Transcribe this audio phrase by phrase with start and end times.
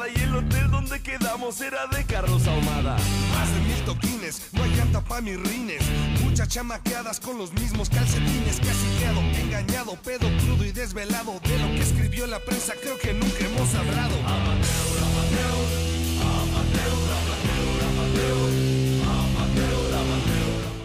[0.00, 2.96] nada y el hotel donde quedamos era de Carlos Ahumada.
[3.34, 5.82] Más de mil toquines, no hay llanta pa' mis rines.
[6.24, 8.58] Muchas chamaqueadas con los mismos calcetines.
[8.60, 11.32] Casi quedo engañado, pedo crudo y desvelado.
[11.42, 14.14] De lo que escribió la prensa, creo que nunca hemos hablado.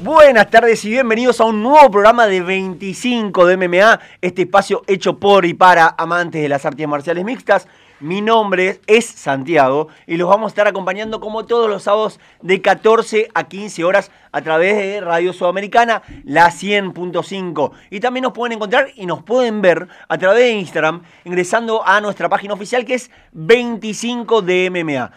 [0.02, 5.20] Buenas tardes y bienvenidos a un nuevo programa de 25 de MMA, este espacio hecho
[5.20, 7.68] por y para amantes de las artes marciales mixtas.
[8.02, 12.62] Mi nombre es Santiago y los vamos a estar acompañando como todos los sábados de
[12.62, 17.72] 14 a 15 horas a través de Radio Sudamericana, la 100.5.
[17.92, 22.02] Y también nos pueden encontrar y nos pueden ver a través de Instagram ingresando a
[22.02, 25.10] nuestra página oficial que es 25 de.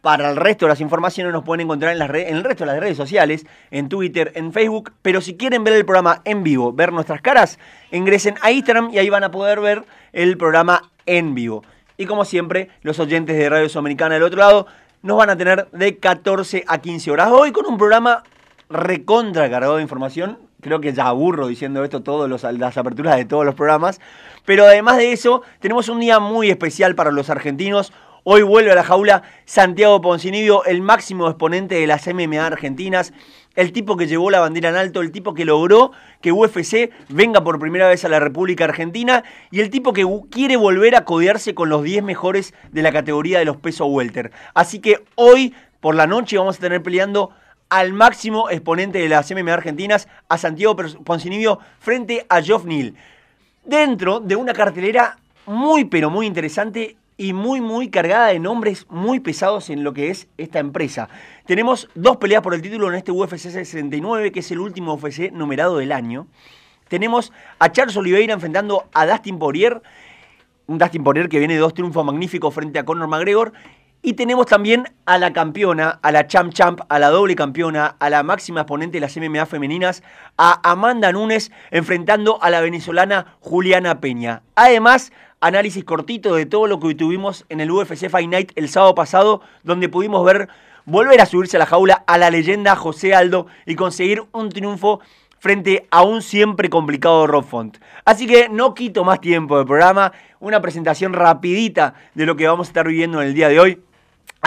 [0.00, 2.80] Para el resto de las informaciones nos pueden encontrar en, en el resto de las
[2.80, 4.92] redes sociales, en Twitter, en Facebook.
[5.02, 7.58] Pero si quieren ver el programa en vivo, ver nuestras caras,
[7.90, 11.62] ingresen a Instagram y ahí van a poder ver el programa en vivo.
[11.98, 14.66] Y como siempre, los oyentes de Radio Sudamericana del otro lado
[15.02, 17.30] nos van a tener de 14 a 15 horas.
[17.32, 18.22] Hoy con un programa
[18.68, 20.38] recontra cargado de información.
[20.60, 24.00] Creo que ya aburro diciendo esto todas las aperturas de todos los programas.
[24.44, 27.92] Pero además de eso, tenemos un día muy especial para los argentinos.
[28.24, 33.12] Hoy vuelve a la jaula Santiago Poncinibio, el máximo exponente de las MMA argentinas,
[33.56, 37.42] el tipo que llevó la bandera en alto, el tipo que logró que UFC venga
[37.42, 41.54] por primera vez a la República Argentina y el tipo que quiere volver a codearse
[41.54, 44.30] con los 10 mejores de la categoría de los pesos welter.
[44.54, 47.30] Así que hoy por la noche vamos a tener peleando
[47.68, 52.94] al máximo exponente de las MMA argentinas, a Santiago Poncinibio, frente a Geoff Neal.
[53.64, 59.20] Dentro de una cartelera muy pero muy interesante y muy, muy cargada de nombres muy
[59.20, 61.08] pesados en lo que es esta empresa.
[61.46, 65.32] Tenemos dos peleas por el título en este UFC 69, que es el último UFC
[65.32, 66.26] numerado del año.
[66.88, 69.82] Tenemos a Charles Oliveira enfrentando a Dustin Poirier,
[70.66, 73.52] un Dustin Poirier que viene de dos triunfos magníficos frente a Conor McGregor.
[74.08, 78.08] Y tenemos también a la campeona, a la champ champ, a la doble campeona, a
[78.08, 80.04] la máxima exponente de las MMA femeninas,
[80.38, 84.42] a Amanda Nunes enfrentando a la venezolana Juliana Peña.
[84.54, 88.94] Además, análisis cortito de todo lo que tuvimos en el UFC Fight Night el sábado
[88.94, 90.50] pasado, donde pudimos ver
[90.84, 95.00] volver a subirse a la jaula a la leyenda José Aldo y conseguir un triunfo
[95.40, 97.78] frente a un siempre complicado Rob Font.
[98.04, 102.68] Así que no quito más tiempo del programa, una presentación rapidita de lo que vamos
[102.68, 103.82] a estar viviendo en el día de hoy.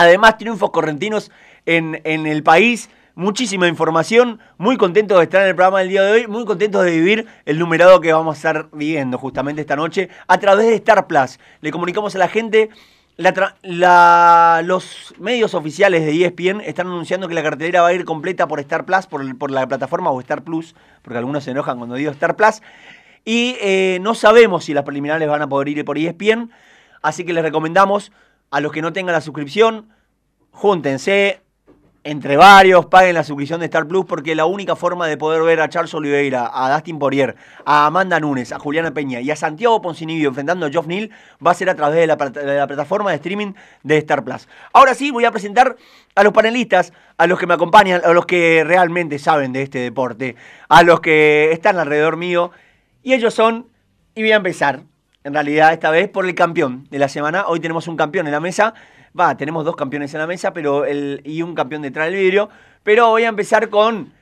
[0.00, 1.30] Además, triunfos correntinos
[1.66, 6.02] en, en el país muchísima información, muy contento de estar en el programa del día
[6.02, 9.76] de hoy, muy contento de vivir el numerado que vamos a estar viviendo justamente esta
[9.76, 11.38] noche a través de Star Plus.
[11.60, 12.70] Le comunicamos a la gente,
[13.18, 18.58] los medios oficiales de ESPN están anunciando que la cartelera va a ir completa por
[18.60, 22.36] Star Plus, por, la plataforma o Star Plus, porque algunos se enojan cuando digo Star
[22.36, 22.62] Plus.
[23.26, 26.50] Y eh, no sabemos si las preliminares van a poder ir por ESPN,
[27.02, 28.12] así que les recomendamos
[28.50, 29.88] a los que no tengan la suscripción,
[30.50, 31.40] júntense,
[32.02, 35.60] entre varios, paguen la suscripción de Star Plus porque la única forma de poder ver
[35.60, 39.82] a Charles Oliveira, a Dustin Poirier, a Amanda Nunes, a Juliana Peña y a Santiago
[39.82, 41.10] Poncinibio enfrentando a Geoff Neal
[41.44, 43.52] va a ser a través de la, plataforma de streaming
[43.82, 44.48] de Star Plus.
[44.72, 45.76] Ahora sí, voy a presentar
[46.14, 49.80] a los panelistas, a los que me acompañan, a los que realmente saben de este
[49.80, 50.36] deporte,
[50.68, 52.50] a los que están alrededor mío.
[53.02, 53.66] Y ellos son,
[54.14, 54.84] y voy a empezar,
[55.24, 57.46] en realidad esta vez, por el campeón de la semana.
[57.46, 58.74] Hoy tenemos un campeón en la mesa
[59.18, 62.48] Va, tenemos dos campeones en la mesa pero el, y un campeón detrás del vidrio.
[62.82, 64.12] Pero voy a empezar con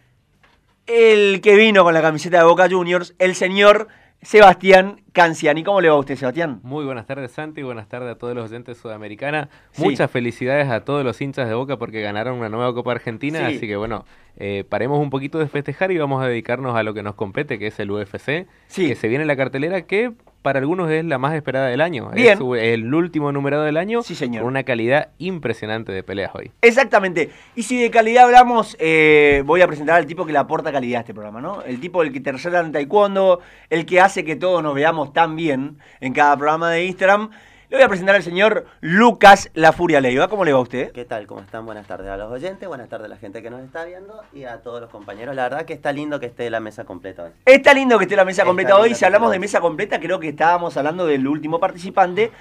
[0.86, 3.88] el que vino con la camiseta de Boca Juniors, el señor
[4.22, 5.62] Sebastián Canciani.
[5.62, 6.60] ¿Cómo le va a usted, Sebastián?
[6.62, 7.62] Muy buenas tardes, Santi.
[7.62, 9.48] Buenas tardes a todos los oyentes de Sudamericana.
[9.76, 13.47] Muchas felicidades a todos los hinchas de Boca porque ganaron una nueva Copa Argentina.
[13.47, 14.06] Así que bueno,
[14.38, 17.59] eh, paremos un poquito de festejar y vamos a dedicarnos a lo que nos compete,
[17.59, 18.48] que es el UFC.
[18.75, 22.10] Que se viene la cartelera que para algunos es la más esperada del año.
[22.15, 24.03] Es el último numerado del año.
[24.03, 24.43] Sí, señor.
[24.43, 26.50] Con una calidad impresionante de peleas hoy.
[26.62, 27.31] Exactamente.
[27.54, 30.98] Y si de calidad hablamos, eh, voy a presentar al tipo que le aporta calidad
[30.98, 31.62] a este programa, ¿no?
[31.62, 33.41] El tipo el que tercera en taekwondo,
[33.71, 37.31] el que hace que todos nos veamos tan bien en cada programa de Instagram.
[37.70, 40.28] Le voy a presentar al señor Lucas La Furia Leiva.
[40.28, 40.91] ¿Cómo le va a usted?
[40.91, 41.26] ¿Qué tal?
[41.26, 41.66] ¿Cómo están?
[41.66, 44.44] Buenas tardes a los oyentes, buenas tardes a la gente que nos está viendo y
[44.44, 45.36] a todos los compañeros.
[45.36, 47.30] La verdad que está lindo que esté la mesa completa hoy.
[47.44, 48.94] Está lindo que esté la mesa completa hoy.
[48.94, 52.32] Si hablamos de mesa completa, creo que estábamos hablando del último participante.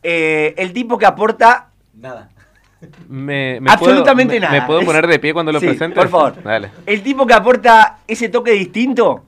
[0.00, 1.70] Eh, el tipo que aporta...
[1.94, 2.28] Nada.
[3.08, 4.60] Me, Absolutamente nada.
[4.60, 5.96] ¿Me puedo poner de pie cuando lo sí, presente?
[5.96, 6.40] Por favor.
[6.40, 6.70] Dale.
[6.86, 9.24] El tipo que aporta ese toque distinto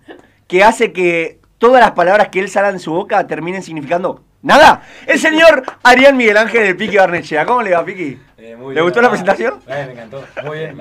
[0.46, 4.82] que hace que todas las palabras que él sale en su boca terminen significando Nada,
[5.06, 7.44] el señor Arián Miguel Ángel de Piqui Barnechea.
[7.44, 8.18] ¿Cómo le va, Piqui?
[8.38, 9.60] Eh, muy ¿Le gustó la presentación?
[9.68, 10.24] Eh, me encantó.
[10.44, 10.78] Muy bien.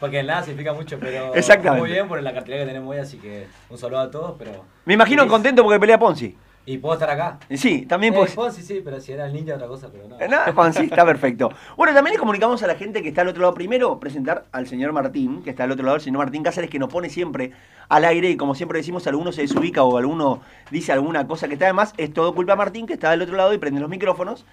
[0.00, 1.80] porque en nada significa mucho, pero Exactamente.
[1.80, 4.34] muy bien por la cartelera que tenemos hoy, así que un saludo a todos.
[4.36, 6.36] pero Me imagino contento porque pelea Ponzi.
[6.68, 7.38] Y puedo estar acá.
[7.54, 8.34] Sí, también Eh, puedes.
[8.34, 10.18] puedo, sí, sí, pero si era el ninja otra cosa, pero no.
[10.20, 11.50] Eh, Nada, Juan, sí, está perfecto.
[11.76, 13.54] Bueno, también le comunicamos a la gente que está al otro lado.
[13.54, 16.80] Primero, presentar al señor Martín, que está al otro lado, el señor Martín Cáceres, que
[16.80, 17.52] nos pone siempre
[17.88, 18.30] al aire.
[18.30, 20.40] Y como siempre decimos, alguno se desubica o alguno
[20.72, 21.94] dice alguna cosa que está de más.
[21.98, 24.44] Es todo culpa de Martín, que está del otro lado y prende los micrófonos.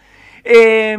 [0.43, 0.95] Eh,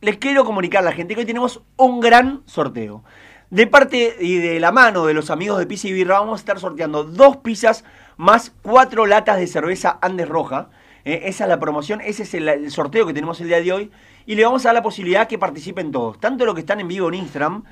[0.00, 3.04] les quiero comunicar a la gente que hoy tenemos un gran sorteo.
[3.50, 6.40] De parte y de la mano de los amigos de Pizza y Birra, vamos a
[6.40, 7.84] estar sorteando dos pizzas
[8.20, 10.68] más cuatro latas de cerveza Andes Roja.
[11.06, 13.90] Eh, esa es la promoción, ese es el, sorteo que tenemos el día de hoy.
[14.26, 16.88] Y le vamos a dar la posibilidad que participen todos, tanto los que están en
[16.88, 17.64] vivo en Instagram,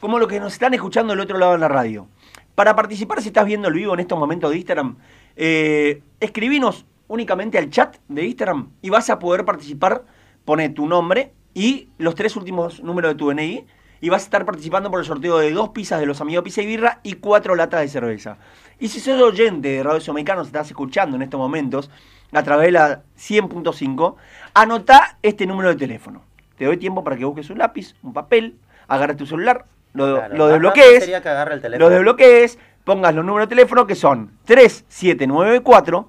[0.00, 2.08] como los que nos están escuchando del otro lado en la radio.
[2.54, 4.96] Para participar, si estás viendo el vivo en estos momentos de Instagram,
[5.36, 10.06] eh, escribinos únicamente al chat de Instagram y vas a poder participar.
[10.46, 13.66] Pone tu nombre y los tres últimos números de tu DNI
[14.00, 16.62] y vas a estar participando por el sorteo de dos pizzas de los amigos Pizza
[16.62, 18.38] y Birra y cuatro latas de cerveza.
[18.80, 21.90] Y si sos oyente de Radio Sudamericana, nos estás escuchando en estos momentos
[22.32, 24.14] a través de la 100.5,
[24.54, 26.22] anota este número de teléfono.
[26.56, 28.56] Te doy tiempo para que busques un lápiz, un papel,
[28.88, 31.88] agarres tu celular, lo, Claro, lo desbloquees, que agarre el teléfono.
[31.88, 36.08] lo desbloquees, pongas los números de teléfono que son 3794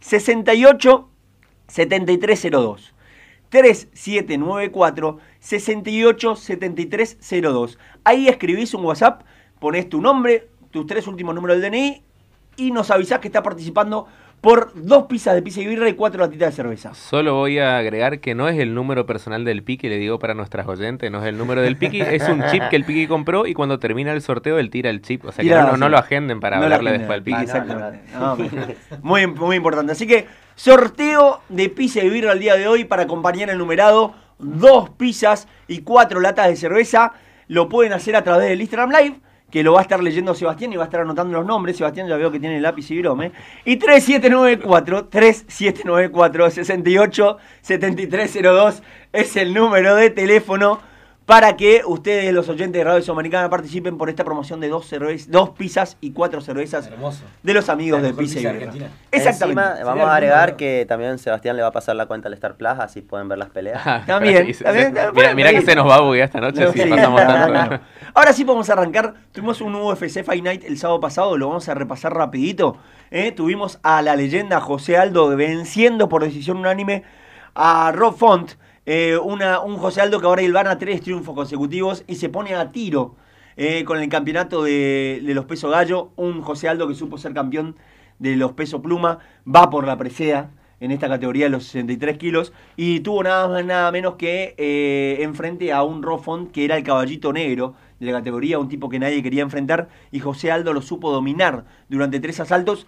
[0.00, 1.08] 68
[1.68, 2.94] 7302.
[3.48, 7.78] 3794 68 7302.
[8.02, 9.22] Ahí escribís un WhatsApp,
[9.60, 12.02] pones tu nombre, tus tres últimos números del DNI
[12.56, 14.08] y nos avisás que está participando
[14.40, 16.92] por dos pizzas de pizza y birra y cuatro latitas de cerveza.
[16.94, 20.34] Solo voy a agregar que no es el número personal del Piki, le digo para
[20.34, 23.46] nuestras oyentes, no es el número del Piki, es un chip que el Piki compró
[23.46, 25.24] y cuando termina el sorteo él tira el chip.
[25.24, 25.80] O sea que Tira, no, no, sí.
[25.80, 27.36] no lo agenden para No hablarle después al Piki.
[27.38, 28.00] Ah, Exactamente.
[28.14, 29.92] no, No, pero- muy, muy importante.
[29.92, 30.26] Así que
[30.56, 34.14] sorteo de pizza y birra el día de hoy para acompañar el numerado.
[34.38, 37.12] Dos pizzas y cuatro latas de cerveza.
[37.46, 39.20] Lo pueden hacer a través del Instagram Live,
[39.52, 41.76] que lo va a estar leyendo Sebastián y va a estar anotando los nombres.
[41.76, 43.32] Sebastián ya veo que tiene lápiz y brome.
[43.66, 48.82] Y 3794 3794 68 7302
[49.12, 50.80] es el número de teléfono
[51.32, 55.28] para que ustedes, los oyentes de Radio Sudamericana, participen por esta promoción de dos, cervez-
[55.28, 57.24] dos pizzas y cuatro cervezas Hermoso.
[57.42, 58.50] de los amigos La de Pizza y Birra.
[58.52, 58.88] argentina.
[59.10, 59.62] Exactamente.
[59.62, 62.56] Encima, vamos a agregar que también Sebastián le va a pasar la cuenta al Star
[62.56, 63.80] Plus, así pueden ver las peleas.
[63.82, 66.88] Ah, También, también, Mira, mira que se nos va a buguear esta noche si Sí.
[66.90, 67.48] pasamos tanto.
[67.52, 67.80] Bueno,
[68.12, 69.14] Ahora sí podemos arrancar.
[69.32, 72.76] Tuvimos un UFC Fight Night el sábado pasado, lo vamos a repasar rapidito.
[73.10, 73.32] ¿eh?
[73.32, 77.04] Tuvimos a la leyenda José Aldo venciendo por decisión unánime
[77.54, 78.52] a Rob Font.
[78.84, 83.14] Eh, un José Aldo que ahora a tres triunfos consecutivos y se pone a tiro
[83.56, 86.10] eh, con el campeonato de, los pesos gallo.
[86.16, 87.76] Un José Aldo que supo ser campeón
[88.18, 90.50] de los pesos pluma, va por la presea
[90.80, 95.18] en esta categoría de los 63 kilos y tuvo nada más nada menos que eh,
[95.20, 98.98] enfrente a un Rofont que era el caballito negro de la categoría, un tipo que
[98.98, 102.86] nadie quería enfrentar y José Aldo lo supo dominar durante tres asaltos.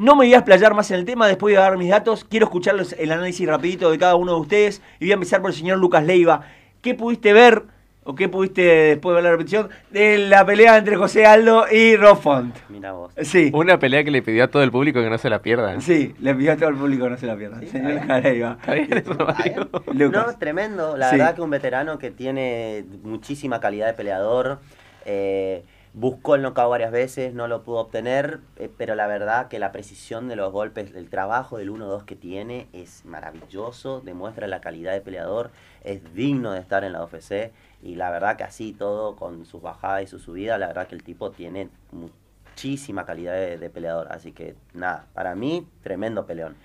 [0.00, 2.24] No me voy a explayar más en el tema, después voy a dar mis datos,
[2.24, 5.50] quiero escucharlos el análisis rapidito de cada uno de ustedes y voy a empezar por
[5.50, 6.40] el señor Lucas Leiva.
[6.80, 7.64] ¿Qué pudiste ver
[8.04, 11.96] o qué pudiste después de ver la repetición de la pelea entre José Aldo y
[11.96, 12.56] Rofont?
[12.70, 13.12] Mira vos.
[13.20, 13.50] Sí.
[13.52, 15.82] Una pelea que le pidió a todo el público que no se la pierdan.
[15.82, 17.66] Sí, le pidió a todo el público que no se la pierdan.
[17.68, 18.56] Señor está Leiva.
[19.92, 20.26] Lucas.
[20.26, 20.96] No, tremendo.
[20.96, 21.16] La Sí.
[21.18, 24.60] verdad que un veterano que tiene muchísima calidad de peleador.
[25.04, 25.62] eh,
[25.92, 29.72] buscó el knockout varias veces, no lo pudo obtener, eh, pero la verdad que la
[29.72, 34.92] precisión de los golpes, el trabajo del 1-2 que tiene es maravilloso, demuestra la calidad
[34.92, 35.50] de peleador,
[35.82, 37.52] es digno de estar en la UFC
[37.82, 40.94] y la verdad que así todo con sus bajadas y sus subidas, la verdad que
[40.94, 46.56] el tipo tiene muchísima calidad de, de peleador, así que nada, para mí tremendo peleón.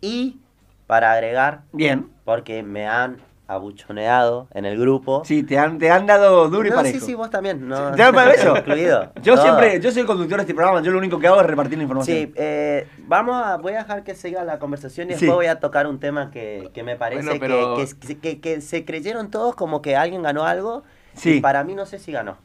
[0.00, 0.40] Y
[0.86, 2.10] para agregar, Bien.
[2.24, 3.18] porque me han
[3.54, 5.22] abuchoneado en el grupo.
[5.24, 6.98] Sí, te han, te han dado duro y no, parejo.
[6.98, 7.68] sí, sí, vos también.
[7.68, 8.56] No, ¿Te han dado eso?
[8.58, 9.12] incluido.
[9.22, 9.44] Yo Todo.
[9.44, 11.78] siempre, yo soy el conductor de este programa, yo lo único que hago es repartir
[11.78, 12.16] la información.
[12.16, 15.20] Sí, eh, vamos a, voy a dejar que siga la conversación y Sí.
[15.20, 18.40] después voy a tocar un tema que, que me parece Bueno, pero- que, que, que-
[18.40, 20.82] que se creyeron todos como que alguien ganó algo.
[21.14, 21.34] Sí.
[21.34, 22.38] Y para mí no sé si ganó.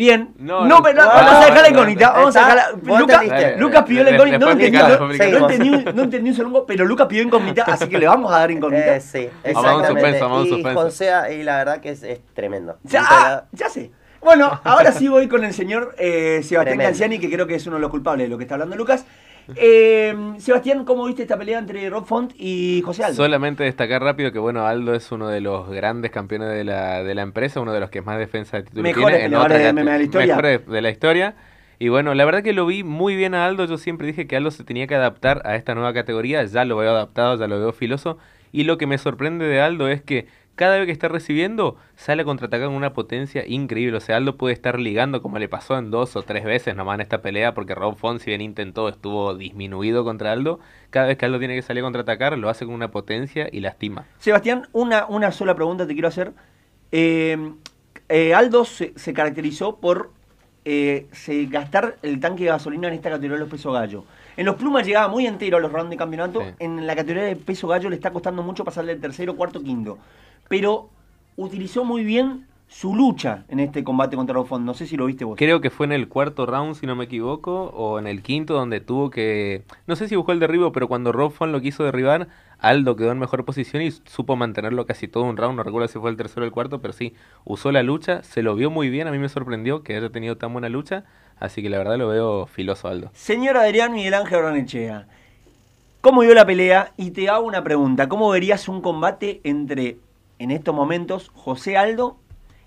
[0.00, 0.32] Bien.
[0.38, 2.10] No, No, pero no, vamos a dejar la incógnita.
[2.12, 4.38] Vamos a dejar Lucas, pidió la incógnita.
[4.38, 8.06] No entendí, no, entendí, no entendí un segundo, pero Lucas pidió incógnita, así que le
[8.06, 8.96] vamos a dar incógnita.
[8.96, 10.18] Eh, sí, Vamos a un exactamente.
[10.18, 10.74] suspenso, vamos a un y.
[10.74, 12.78] José, y la verdad que es, es tremendo.
[12.84, 13.90] Ya, ya sé.
[14.22, 16.78] Bueno, ahora sí voy con el señor eh, Sebastián.
[16.78, 19.04] Canciani, que creo que es uno de los culpables de lo que está hablando Lucas.
[19.56, 23.16] Eh, Sebastián, ¿cómo viste esta pelea entre Rob Font y José Aldo?
[23.16, 27.14] Solamente destacar rápido que bueno, Aldo es uno de los grandes campeones de la, de
[27.14, 29.24] la empresa, uno de los que más defensa de título Mejores tiene.
[29.26, 30.36] en otra de la historia.
[30.36, 31.34] mejores de la historia.
[31.78, 33.64] Y bueno, la verdad que lo vi muy bien a Aldo.
[33.64, 36.44] Yo siempre dije que Aldo se tenía que adaptar a esta nueva categoría.
[36.44, 38.18] Ya lo veo adaptado, ya lo veo filoso.
[38.52, 40.26] Y lo que me sorprende de Aldo es que
[40.60, 43.96] cada vez que está recibiendo, sale a contraatacar con una potencia increíble.
[43.96, 46.96] O sea, Aldo puede estar ligando como le pasó en dos o tres veces nomás
[46.96, 50.60] en esta pelea, porque Rob Font, si bien intentó, estuvo disminuido contra Aldo.
[50.90, 53.60] Cada vez que Aldo tiene que salir a contraatacar, lo hace con una potencia y
[53.60, 54.04] lastima.
[54.18, 56.34] Sebastián, una, una sola pregunta te quiero hacer.
[56.92, 57.38] Eh,
[58.10, 60.10] eh, Aldo se, caracterizó por
[60.66, 61.06] eh,
[61.48, 64.04] gastar el tanque de gasolina en esta categoría de los pesos gallo.
[64.36, 66.42] En los plumas llegaba muy entero a los rounds de campeonato.
[66.58, 69.96] En la categoría de peso gallo le está costando mucho pasarle del tercero, cuarto, quinto
[70.50, 70.90] pero
[71.36, 74.66] utilizó muy bien su lucha en este combate contra fondos.
[74.66, 75.36] No sé si lo viste vos.
[75.38, 78.54] Creo que fue en el cuarto round, si no me equivoco, o en el quinto,
[78.54, 79.62] donde tuvo que.
[79.86, 82.26] No sé si buscó el derribo, pero cuando Rob lo quiso derribar,
[82.58, 85.56] Aldo quedó en mejor posición y supo mantenerlo casi todo un round.
[85.56, 87.14] No recuerdo si fue el tercero o el cuarto, pero sí,
[87.44, 89.06] usó la lucha, se lo vio muy bien.
[89.06, 91.04] A mí me sorprendió que haya tenido tan buena lucha.
[91.38, 93.10] Así que la verdad lo veo filoso, Aldo.
[93.14, 95.06] Señor Adrián Miguel Ángel Ranechea,
[96.00, 96.92] ¿cómo vio la pelea?
[96.96, 99.98] Y te hago una pregunta: ¿cómo verías un combate entre
[100.40, 102.16] en estos momentos José Aldo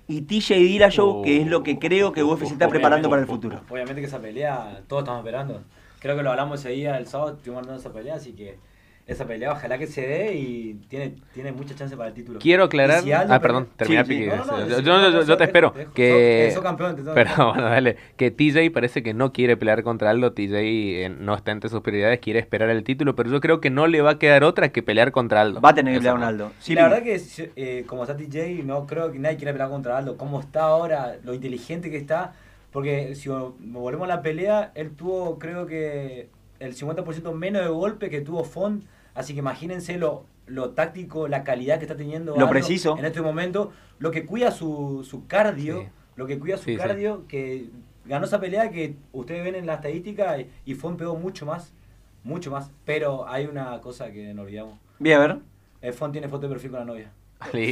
[0.08, 3.62] y TJ Dillashaw, que es lo que creo que UFC está preparando para el futuro.
[3.68, 5.62] Obviamente que esa pelea todos estamos esperando.
[6.00, 8.60] Creo que lo hablamos ese día el sábado, estuvimos hablando de esa pelea, así que
[9.05, 12.39] esa pelea, ojalá que se dé y tiene, tiene mucha chance para el título.
[12.39, 13.03] Quiero aclarar.
[13.29, 14.29] ah, perdón, termina Piqui.
[14.83, 15.74] yo, te espero.
[15.93, 17.98] que, campeón, pero bueno, dale.
[18.15, 20.31] Que TJ parece que no quiere pelear contra Aldo.
[20.31, 23.69] TJ eh, no está entre sus prioridades, quiere esperar el título, pero yo creo que
[23.69, 25.60] no le va a quedar otra que pelear contra Aldo.
[25.60, 26.51] Va a tener que pelear con Aldo.
[26.60, 27.22] Sí, la verdad que
[27.57, 30.15] eh, como está TJ, no creo que nadie quiera pelear contra Aldo.
[30.15, 32.36] Como está ahora, lo inteligente que está.
[32.72, 36.29] Porque si volvemos a la pelea, él tuvo, creo que
[36.63, 38.84] el 50% menos de golpe que tuvo Font.
[39.13, 42.98] Así que imagínense lo, lo táctico, la calidad que está teniendo lo preciso.
[42.98, 47.70] en este momento, lo que cuida su, su cardio, lo que cuida su cardio, que
[48.05, 51.74] ganó esa pelea que ustedes ven en la estadística y, Font pegó mucho más,
[52.24, 52.72] mucho más.
[52.86, 54.79] Pero hay una cosa que no olvidamos.
[55.00, 55.38] Bien, a ver.
[55.82, 57.12] El Font tiene foto de perfil con la novia.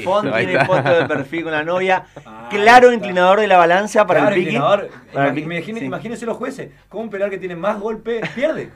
[0.04, 2.04] Font tiene foto de perfil con la novia.
[2.50, 4.58] claro inclinador de la balanza para el piqui.
[5.82, 6.70] Imagínense los jueces.
[6.90, 8.70] ¿Cómo un peleador que tiene más golpe pierde?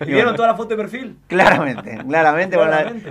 [0.00, 1.16] ¿Y vieron toda la foto de perfil?
[1.26, 2.56] Claramente, claramente.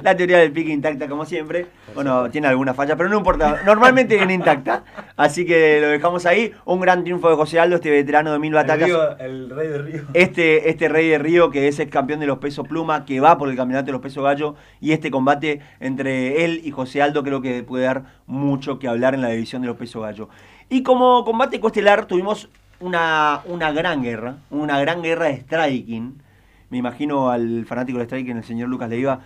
[0.02, 1.68] la, teoría del pique intacta como siempre.
[1.96, 3.62] Bueno, tiene alguna falla, pero no importa.
[3.66, 4.84] Normalmente viene intacta.
[5.16, 6.52] Así que lo dejamos ahí.
[6.66, 8.90] Un gran triunfo de José Aldo, este veterano de mil batallas.
[9.20, 10.04] El, rey de Río.
[10.14, 13.38] Este, este rey de Río que es el campeón de los pesos pluma, que va
[13.38, 14.56] por el campeonato de los pesos gallo.
[14.82, 19.14] Y este combate entre él y José Aldo creo que puede dar mucho que hablar
[19.14, 20.30] en la división de los pesos gallo.
[20.70, 26.22] Y como combate costelar tuvimos una, una gran guerra, una gran guerra de striking.
[26.70, 29.20] Me imagino al fanático de striking, el señor Lucas Leiva,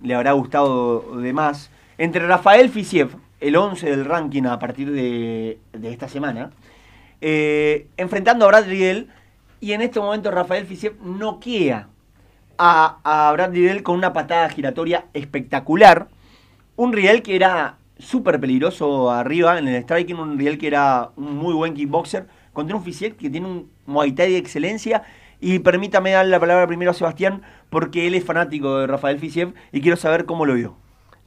[0.00, 1.70] le habrá gustado de más.
[1.98, 6.50] Entre Rafael Fisiev, el 11 del ranking a partir de, esta semana,
[7.20, 9.08] eh, enfrentando a Brad Riddell,
[9.60, 11.88] y en este momento Rafael Fisiev noquea
[12.58, 16.08] a, a Brad Riddell con una patada giratoria espectacular
[16.82, 21.36] un Riel que era súper peligroso arriba en el striking, un Riel que era un
[21.36, 25.04] muy buen kickboxer, contra un Fisiet que tiene un Muay Thai de excelencia.
[25.38, 29.54] Y permítame darle la palabra primero a Sebastián, porque él es fanático de Rafael Fisiev
[29.70, 30.76] y quiero saber cómo lo vio.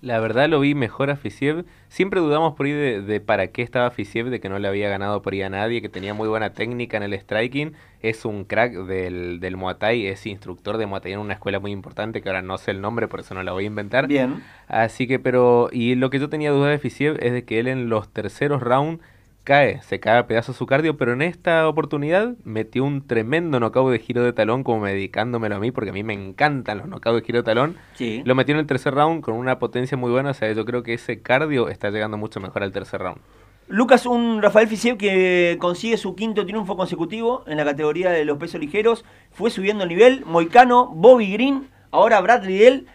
[0.01, 1.65] La verdad lo vi mejor a Fisiev.
[1.87, 5.21] Siempre dudamos por ahí de, para qué estaba Fisiev, de que no le había ganado
[5.21, 7.73] por ahí a nadie, que tenía muy buena técnica en el striking.
[8.01, 11.59] Es un crack del, del Muay Thai, es instructor de Muay Thai en una escuela
[11.59, 14.07] muy importante, que ahora no sé el nombre, por eso no la voy a inventar.
[14.07, 14.43] Bien.
[14.67, 17.67] Así que, pero, y lo que yo tenía duda de Fisiev es de que él
[17.67, 19.01] en los terceros rounds
[19.45, 23.91] cae, se cae a pedazos su cardio, pero en esta oportunidad metió un tremendo knockout
[23.91, 27.21] de giro de talón, como dedicándomelo a mí, porque a mí me encantan los knockouts
[27.21, 27.77] de giro de talón.
[27.93, 28.21] Sí.
[28.25, 30.83] Lo metió en el tercer round con una potencia muy buena, o sea, yo creo
[30.83, 33.21] que ese cardio está llegando mucho mejor al tercer round.
[33.67, 38.37] Lucas, un Rafael Fisiev que consigue su quinto triunfo consecutivo en la categoría de los
[38.37, 42.87] pesos ligeros, fue subiendo el nivel, Moicano, Bobby Green, ahora Brad Riddell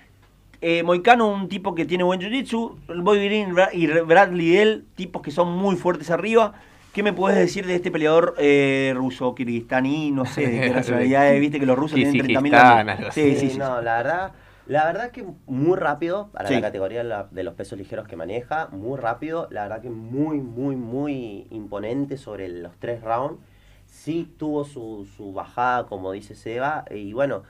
[0.61, 2.77] eh, Moicano, un tipo que tiene buen jiu-jitsu.
[2.87, 6.55] Green y Brad Liddell, tipos que son muy fuertes arriba.
[6.93, 10.11] ¿Qué me puedes decir de este peleador eh, ruso, kirguistaní?
[10.11, 13.15] No sé, de qué nacionalidad viste que los rusos tienen 30.000 años.
[13.15, 14.33] Sí, sí, sí, No, la verdad,
[14.67, 18.99] la verdad que muy rápido para la categoría de los pesos ligeros que maneja, muy
[18.99, 19.47] rápido.
[19.51, 23.41] La verdad que muy, muy, muy imponente sobre los tres rounds.
[23.87, 27.43] Sí tuvo su, su bajada, como dice Seba, y bueno,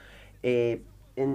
[0.43, 0.83] eh,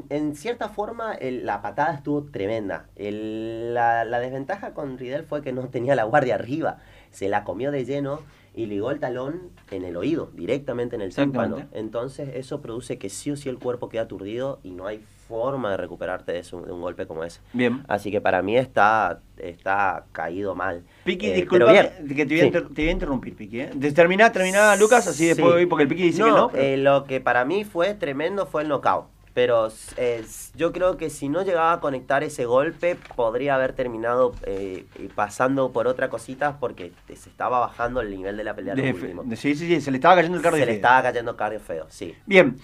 [0.09, 2.87] en, cierta forma la patada estuvo tremenda.
[2.97, 6.77] la, desventaja con Riddell fue que no tenía la guardia arriba.
[7.11, 8.19] Se la comió de lleno
[8.55, 11.57] y ligó el talón en el oído, directamente en el tímpano.
[11.73, 15.71] Entonces eso produce que sí o sí el cuerpo queda aturdido y no hay forma
[15.71, 17.41] de recuperarte de, un golpe como ese.
[17.53, 17.83] Bien.
[17.87, 20.83] Así que para mí está, está caído mal.
[21.03, 23.61] Piqui, eh, disculpa que te voy, a interrumpir, Piqui.
[23.61, 23.71] ¿eh?
[23.93, 26.51] Termina, termina Lucas, así después porque el Piqui dice que no.
[26.53, 31.09] Eh, lo que para mí fue tremendo fue el knockout Pero es- yo creo que
[31.11, 36.57] si no llegaba a conectar ese golpe, podría haber terminado eh, pasando por otra cosita
[36.57, 38.73] porque se estaba bajando el nivel de la pelea.
[38.75, 39.23] De- último.
[39.35, 40.59] sí, sí, sí, se le estaba cayendo el cardio.
[40.61, 40.75] Se le feo.
[40.77, 42.15] estaba cayendo cardio feo, sí.
[42.25, 42.55] Bien,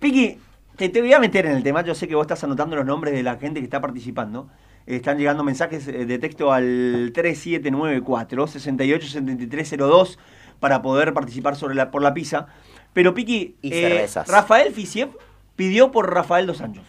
[0.00, 0.38] Piqui,
[0.76, 1.82] te, te voy a meter en el tema.
[1.82, 4.48] Yo sé que vos estás anotando los nombres de la gente que está participando.
[4.86, 10.18] Eh, Están llegando mensajes eh, de texto al 3794 687302
[10.60, 12.48] para poder participar sobre la, por la pizza.
[12.92, 14.06] Pero Piqui, Y eh.
[14.26, 15.10] Rafael Fisiev
[15.58, 16.86] pidió por Rafael Dos Anjos.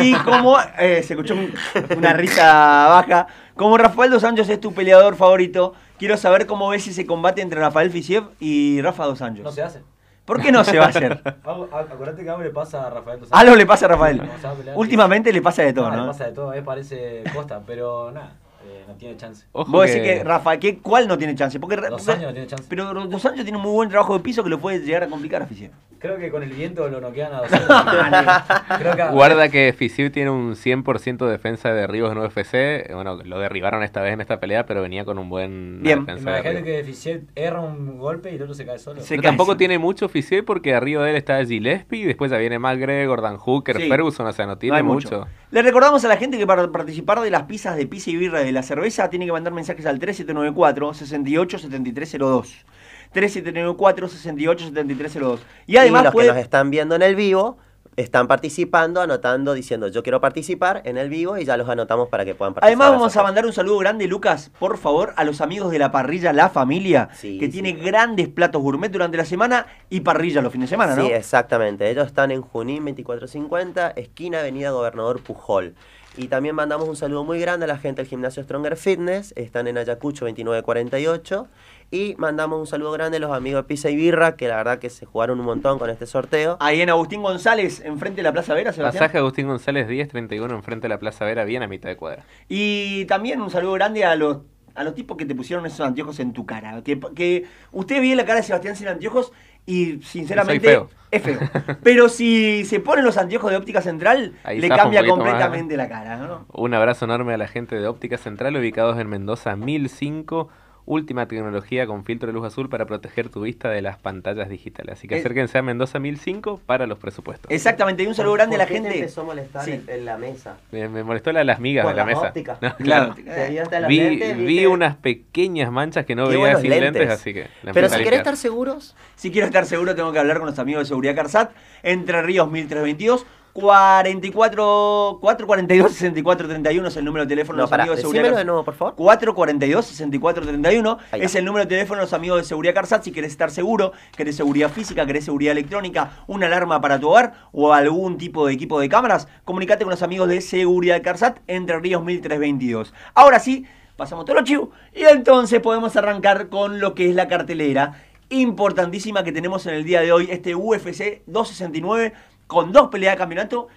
[0.00, 1.52] Y como eh, se escuchó un-
[1.96, 3.26] una risa baja,
[3.56, 7.58] como Rafael Dos Anjos es tu peleador favorito, quiero saber cómo ves ese combate entre
[7.58, 9.42] Rafael Fisiev y Rafa Dos Anjos.
[9.44, 9.82] No se hace.
[10.24, 11.20] ¿Por qué no se va a hacer?
[11.44, 13.40] A- Acuérdate que algo le pasa a Rafael dos Santos.
[13.42, 14.18] Algo le pasa a Rafael.
[14.18, 14.76] No, a.
[14.76, 16.02] Últimamente le pasa de todo, No, ¿no?
[16.02, 18.34] Le pasa de todo, eh, parece Costa, pero nada,
[18.66, 19.46] eh, no tiene chance.
[19.52, 21.58] Ojo Vos decís que Rafa, ¿qué, ¿cuál no tiene chance?
[21.60, 22.64] Porque, Dos años no tiene chance.
[22.68, 25.08] Pero Dos Anjos tiene un muy buen trabajo de piso que lo puede llegar a
[25.08, 25.70] complicar a Fisiev.
[25.98, 28.96] Creo que con el viento lo noquean a dos años.
[28.96, 32.92] Que Guarda que Fisiu tiene un 100% de defensa de derribos en UFC.
[32.92, 36.00] Bueno, lo derribaron esta vez en esta pelea, pero venía con un buen Bien.
[36.04, 39.00] defensa de Imagínate que Fichet erra un golpe y el otro se cae solo.
[39.00, 39.22] Se cae.
[39.22, 43.22] tampoco tiene mucho Fisiu porque arriba de él está Gillespie y después ya viene McGregor,
[43.22, 43.88] Dan Hooker, Sí.
[43.88, 45.26] Ferguson, o sea, no tiene mucho.
[45.52, 48.40] Le recordamos a la gente que para participar de las pizzas de pizza y birra
[48.40, 52.64] de la cerveza tiene que mandar mensajes al 3794 687302.
[53.12, 55.40] 3794 687302.
[55.66, 57.58] Y además y los puede- que nos están viendo en el vivo
[57.96, 62.24] están participando, anotando, diciendo yo quiero participar en el vivo y ya los anotamos para
[62.24, 62.66] que puedan participar.
[62.86, 65.92] Además vamos a mandar un saludo grande, Lucas, por favor, a los amigos de la
[65.92, 67.52] parrilla La Familia, Sí, que sí.
[67.52, 71.06] tiene grandes platos gourmet durante la semana y parrilla los fines de semana, ¿no?
[71.06, 71.88] Sí, exactamente.
[71.88, 75.76] Ellos están en Junín 2450, esquina Avenida Gobernador Pujol.
[76.16, 79.66] Y también mandamos un saludo muy grande a la gente del gimnasio Stronger Fitness, están
[79.66, 81.48] en Ayacucho 2948.
[81.90, 84.78] Y mandamos un saludo grande a los amigos de Pizza y Birra, que la verdad
[84.78, 86.56] que se jugaron un montón con este sorteo.
[86.60, 89.00] Ahí en Agustín González, enfrente de la Plaza Vera, Sebastián.
[89.00, 92.24] Pasaje Agustín González 1031 enfrente de la Plaza Vera, bien a mitad de cuadra.
[92.48, 94.38] Y también un saludo grande a los
[94.74, 96.82] a los tipos que te pusieron esos anteojos en tu cara.
[96.82, 99.32] Que, que usted ve la cara de Sebastián sin anteojos
[99.66, 100.90] y sinceramente feo.
[101.10, 101.38] es feo.
[101.82, 105.88] Pero si se ponen los anteojos de óptica central, Ahí le cambia más, completamente la
[105.88, 106.46] cara, ¿no?
[106.52, 110.48] Un abrazo enorme a la gente de Óptica Central, ubicados en Mendoza 1005.
[110.86, 114.98] Última tecnología con filtro de luz azul para proteger tu vista de las pantallas digitales.
[114.98, 117.50] Así que Es- acérquense a Mendoza 1005 para los presupuestos.
[117.50, 118.98] Exactamente, y un saludo grande a la ¿Por qué te gente.
[118.98, 119.80] empezó a molestar Sí.
[119.86, 120.58] en, la mesa?
[120.72, 122.28] Me, me molestó la, las migas Por de la las mesa.
[122.28, 122.60] ópticas.
[122.60, 123.14] No, Claro.
[123.16, 127.10] Vi unas pequeñas manchas que no Qué veía sin lentes, lentes.
[127.10, 130.46] así que Pero si querés estar seguros, Si quiero estar seguro, tengo que hablar con
[130.46, 131.52] los amigos de Seguridad Carsat.
[131.82, 133.24] Entre Ríos 1322.
[133.54, 138.38] 44 442 6431 es el número de teléfono de no, los amigos de Seguridad decímelo
[138.38, 138.96] de nuevo, por favor.
[138.96, 141.38] 442-6431 Ahí es va.
[141.38, 143.04] el número de teléfono de los amigos de Seguridad Carsat.
[143.04, 147.34] Si querés estar seguro, querés seguridad física, querés seguridad electrónica, una alarma para tu hogar
[147.52, 151.78] o algún tipo de equipo de cámaras, comunicate con los amigos de Seguridad Carsat entre
[151.78, 152.92] Ríos 1322.
[153.14, 157.28] Ahora sí, pasamos todo lo chivo y entonces podemos arrancar con lo que es la
[157.28, 162.14] cartelera importantísima que tenemos en el día de hoy, este UFC 269
[162.46, 163.68] con dos peleas de campeonato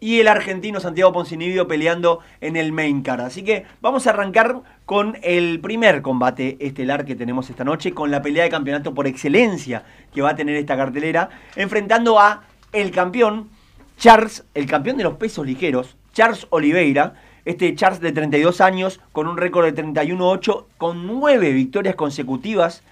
[0.00, 3.22] y el argentino Santiago Poncinibio peleando en el main card.
[3.22, 8.10] Así que vamos a arrancar con el primer combate estelar que tenemos esta noche, con
[8.10, 12.90] la pelea de campeonato por excelencia que va a tener esta cartelera, enfrentando a el
[12.90, 13.48] campeón
[13.96, 17.14] Charles, el campeón de los pesos ligeros, Charles Oliveira.
[17.46, 22.82] Este Charles de 32 años, con un récord de 31-8, con 9 victorias consecutivas.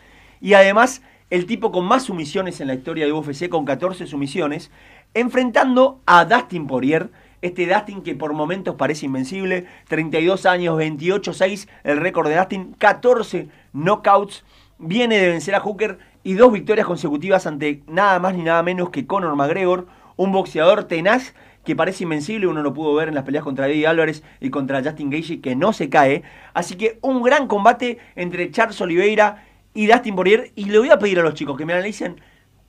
[0.42, 4.70] Y además, el tipo con más sumisiones en la historia de UFC, con 14 sumisiones,
[5.14, 7.10] enfrentando a Dustin Poirier.
[7.40, 13.48] Este Dustin que por momentos parece invencible, 32 años, 28-6, el récord de Dustin, 14
[13.72, 14.44] knockouts,
[14.78, 18.90] viene de vencer a Hooker y dos victorias consecutivas ante nada más ni nada menos
[18.90, 23.24] que Conor McGregor, un boxeador tenaz que parece invencible, uno lo pudo ver en las
[23.24, 26.22] peleas contra Eddie Álvarez y contra Justin Gaethje que no se cae,
[26.54, 29.44] así que un gran combate entre Charles Oliveira
[29.74, 32.20] y Dustin Poirier y le voy a pedir a los chicos que me analicen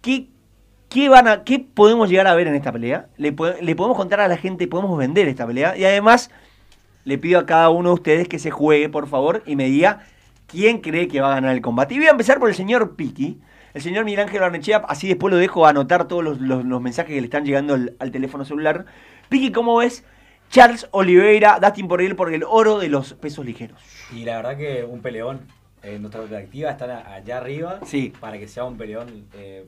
[0.02, 0.28] qué
[0.94, 3.08] ¿Qué, van a, ¿Qué podemos llegar a ver en esta pelea?
[3.18, 5.76] Le, po- le podemos contar a la gente, podemos vender esta pelea.
[5.76, 6.30] Y además,
[7.04, 10.06] le pido a cada uno de ustedes que se juegue, por favor, y me diga
[10.48, 11.96] quién cree que va a ganar el combate.
[11.96, 13.40] Y voy a empezar por el señor Piki,
[13.74, 17.14] el señor Miguel Ángel Barnechea, así después lo dejo anotar todos los, los- los mensajes
[17.16, 18.86] que le están llegando al, al teléfono celular.
[19.30, 20.06] Piki, ¿cómo ves?
[20.52, 23.82] Charles Oliveira, Dustin Poirier por el oro de los pesos ligeros.
[24.16, 25.42] Y la verdad que un peleón.
[25.82, 28.14] Eh, nuestra perspectiva están allá arriba Sí.
[28.22, 29.66] para que sea un peleón eh,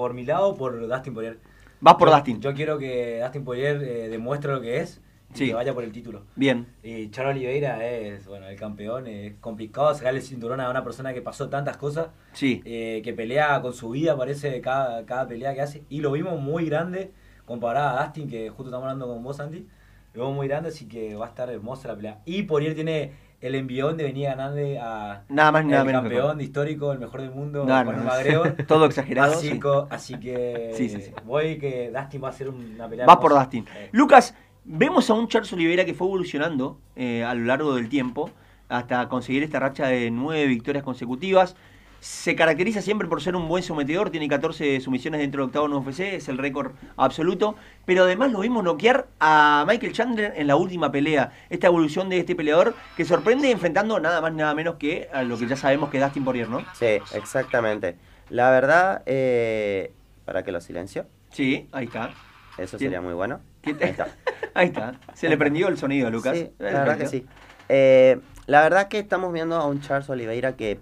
[0.00, 1.38] por mi lado por Dustin Poirier.
[1.82, 2.40] Vas por Yo- Dustin.
[2.40, 4.98] Yo quiero que Dustin Poirier eh, demuestre lo que es
[5.34, 5.46] y Sí.
[5.48, 6.22] que vaya por el título.
[6.36, 6.66] Bien.
[6.82, 9.06] Y Charles Oliveira es bueno el campeón.
[9.06, 12.08] Es complicado sacarle el cinturón a una persona que pasó tantas cosas.
[12.32, 12.62] Sí.
[12.64, 15.82] eh, que pelea con su vida, parece cada, cada pelea que hace.
[15.90, 17.12] Y lo vimos muy grande
[17.44, 19.66] comparada a Dustin, que justo estamos hablando con vos, Andy.
[20.14, 22.20] Lo vemos muy grande, así que va a estar hermosa la pelea.
[22.24, 26.02] Y Poirier tiene el envión de venir a ganarle a nada más nada el menos
[26.02, 28.52] campeón de histórico, el mejor del mundo, McGregor.
[28.66, 29.32] Todo exagerado.
[29.32, 29.60] Así, sí.
[29.90, 31.12] así que Sí, sí, sí.
[31.24, 33.06] voy que Dustin va a hacer una pelea.
[33.06, 33.32] Vas por.
[33.32, 33.66] Dustin.
[33.76, 33.88] Eh.
[33.92, 38.30] Lucas, vemos a un Charles Oliveira que fue evolucionando eh, a lo largo del tiempo
[38.68, 41.56] hasta conseguir esta racha de nueve victorias consecutivas.
[42.00, 45.74] Se caracteriza siempre por ser un buen sometedor, tiene 14 sumisiones dentro del octavo en
[45.74, 50.56] UFC, es el récord absoluto, pero además lo vimos noquear a Michael Chandler en la
[50.56, 51.30] última pelea.
[51.50, 55.38] Esta evolución de este peleador que sorprende enfrentando nada más nada menos que a lo
[55.38, 56.60] que ya sabemos que es Dustin Poirier, ¿no?
[56.72, 57.96] Sí, exactamente.
[58.30, 59.92] La verdad, eh,
[60.24, 61.06] ¿para que lo silencio?
[61.30, 62.12] Sí, ahí está.
[62.56, 63.40] Eso sería muy bueno.
[63.60, 64.08] ¿Qué te- Ahí está.
[64.54, 64.94] Ahí está.
[65.14, 66.36] Se le prendió el sonido Lucas.
[66.36, 67.26] Sí, la verdad que sí.
[67.68, 70.80] Eh, la verdad que estamos viendo a un Charles Oliveira que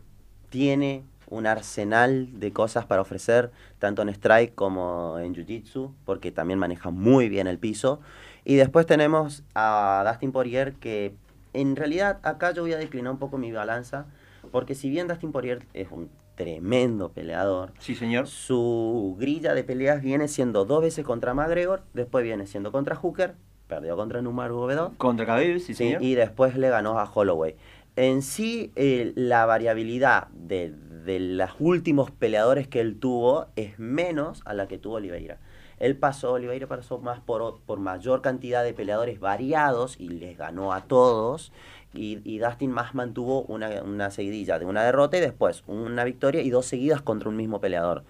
[0.50, 6.58] tiene un arsenal de cosas para ofrecer, tanto en strike como en jiu-jitsu, porque también
[6.58, 8.00] maneja muy bien el piso.
[8.44, 11.14] Y después tenemos a Dustin Poirier, que
[11.52, 14.06] en realidad acá yo voy a declinar un poco mi balanza,
[14.50, 18.26] porque si bien Dustin Poirier es un tremendo peleador, Sí, señor.
[18.26, 23.34] su grilla de peleas viene siendo dos veces contra McGregor, después viene siendo contra Hooker,
[23.66, 26.02] perdió contra Nurmagomedov, Contra Khabib, sí, Sí, señor.
[26.02, 27.54] y después le ganó a Holloway.
[27.98, 30.70] En sí, eh, la variabilidad de,
[31.04, 35.38] de los últimos peleadores que él tuvo es menos a la que tuvo Oliveira.
[35.80, 40.72] Él pasó, Oliveira pasó más por, por mayor cantidad de peleadores variados y les ganó
[40.72, 41.52] a todos.
[41.92, 46.42] Y, y Dustin más mantuvo una, una seguidilla de una derrota y después una victoria
[46.42, 48.04] y dos seguidas contra un mismo peleador.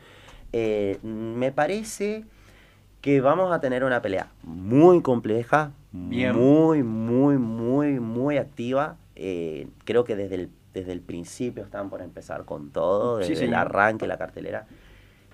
[0.53, 2.25] Eh, me parece
[3.01, 6.37] que vamos a tener una pelea muy compleja, Bien.
[6.37, 8.97] muy, muy, muy, muy activa.
[9.21, 13.45] Eh, creo que desde el, desde el principio están por empezar con todo, Sí, desde
[13.47, 13.67] el señor.
[13.67, 14.67] arranque, la cartelera.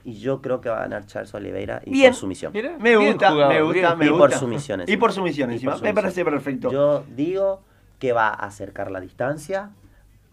[0.04, 2.10] Y yo creo que va a ganar Charles Oliveira y Bien.
[2.12, 2.52] por sumisión.
[2.54, 4.18] Mira, Me bien gusta, jugado, me gusta, bien me Y gusta.
[4.26, 5.00] por sumisión Y encima.
[5.00, 5.72] por sumisión Y encima.
[5.72, 6.02] por Me sumisión.
[6.02, 6.70] parece perfecto.
[6.72, 7.62] Yo digo
[7.98, 9.70] que va a acercar la distancia,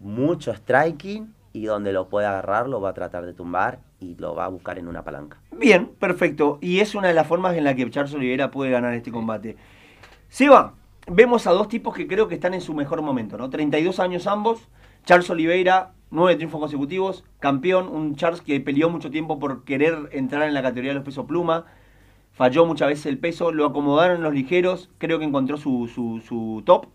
[0.00, 4.34] mucho striking y donde lo pueda agarrar lo va a tratar de tumbar y lo
[4.34, 5.38] va a buscar en una palanca.
[5.52, 6.58] Bien, perfecto.
[6.60, 9.56] Y es una de las formas en la que Charles Oliveira puede ganar este combate.
[10.28, 10.74] Seba,
[11.06, 13.50] vemos a dos tipos que creo que están en su mejor momento, ¿no?
[13.50, 14.68] 32 años ambos.
[15.04, 20.46] Charles Oliveira, nueve triunfos consecutivos, campeón, un Charles que peleó mucho tiempo por querer entrar
[20.46, 21.66] en la categoría de los pesos pluma,
[22.32, 26.86] falló muchas veces el peso, lo acomodaron los ligeros, creo que encontró su, su, top.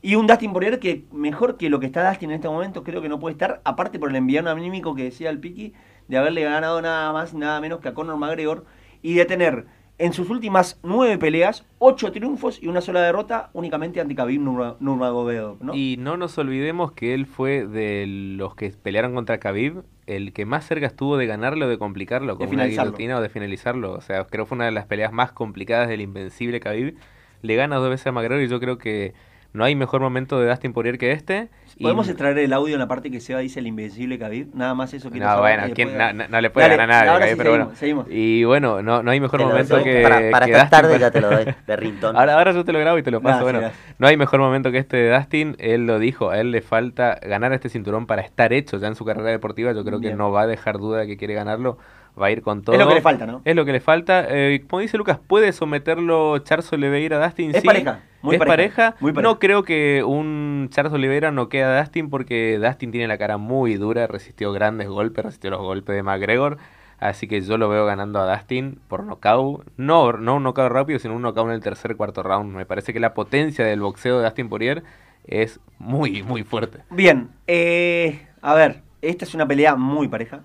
[0.00, 3.02] Y un Dustin Poirier que mejor que lo que está Dustin en este momento creo
[3.02, 5.74] que no puede estar, aparte por el enviado anímico que decía el Piki,
[6.08, 8.64] de haberle ganado nada más nada menos que a Conor McGregor
[9.02, 9.66] y de tener
[9.98, 14.76] en sus últimas nueve peleas ocho triunfos y una sola derrota únicamente ante Khabib Nurma-
[14.80, 15.74] Nurmagomedov, ¿no?
[15.74, 20.44] Y no nos olvidemos que él fue de los que pelearon contra Khabib, el que
[20.46, 22.92] más cerca estuvo de ganarlo o de complicarlo, con una finalizarlo.
[22.92, 23.92] guillotina o de finalizarlo.
[23.92, 26.96] O sea, creo que fue una de las peleas más complicadas del invencible Khabib.
[27.42, 29.14] Le gana dos veces a McGregor y yo creo que
[29.52, 31.48] no hay mejor momento de Dustin Poirier que este.
[31.76, 34.54] Y- ¿Podemos extraer el audio en la parte que Seba dice el invencible Khabib?
[34.54, 37.26] Nada más eso quiero No, bueno, ¿quién- no, le puede Dale, ganar a nadie, ahora
[37.28, 37.78] sí pero seguimos, bueno.
[37.78, 38.06] seguimos.
[38.10, 40.02] Y bueno, no, no hay mejor momento doy- que.
[40.02, 42.16] para para que esta Dustin tarde ya te lo doy, de Rintón.
[42.16, 43.42] Ahora, ahora yo te lo grabo y te lo paso.
[43.42, 43.60] Bueno,
[43.98, 45.56] no hay mejor momento que este de Dustin.
[45.58, 48.94] Él lo dijo, a él le falta ganar este cinturón para estar hecho ya en
[48.94, 49.72] su carrera deportiva.
[49.72, 50.12] Yo creo Bien.
[50.12, 51.78] que no va a dejar duda de que quiere ganarlo.
[52.20, 52.74] Va a ir con todo.
[52.74, 53.40] Es lo que le falta, ¿no?
[53.44, 54.26] Es lo que le falta.
[54.28, 57.54] Eh, como dice Lucas, ¿puede someterlo Charles Oliveira a Dustin?
[57.54, 57.66] Es Sí.
[57.66, 58.96] pareja, muy es pareja, pareja.
[59.00, 59.30] muy pareja.
[59.32, 63.38] No creo que un Charles Oliveira no quede a Dustin porque Dustin tiene la cara
[63.38, 66.58] muy dura, resistió grandes golpes, resistió los golpes de McGregor.
[66.98, 69.64] Así que yo lo veo ganando a Dustin por nocaut.
[69.76, 72.54] No, no un nocaut rápido, sino un nocaut en el tercer cuarto round.
[72.54, 74.82] Me parece que la potencia del boxeo de Dustin Poirier
[75.26, 76.78] es muy, muy fuerte.
[76.90, 80.42] Bien, eh, a ver, esta es una pelea muy pareja,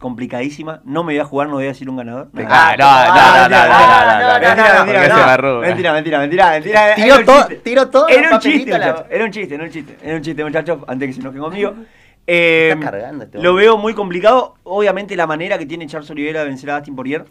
[0.00, 0.80] complicadísima.
[0.84, 2.30] No me voy a jugar, no voy a decir un ganador.
[2.32, 3.48] No, ah, no,
[5.08, 6.94] no, no, no, Mentira, mentira, mentira, mentira.
[6.96, 8.08] Tiró todo, tiró todo.
[8.08, 11.12] Era un chiste, era un chiste, era un chiste, era un chiste, muchachos, antes que
[11.12, 11.74] se enojen conmigo.
[12.26, 14.54] Eh, este lo veo muy complicado.
[14.64, 17.26] Obviamente la manera que tiene Charles Oliveira de vencer a Dustin Poirier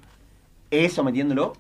[0.70, 1.54] es sometiéndolo.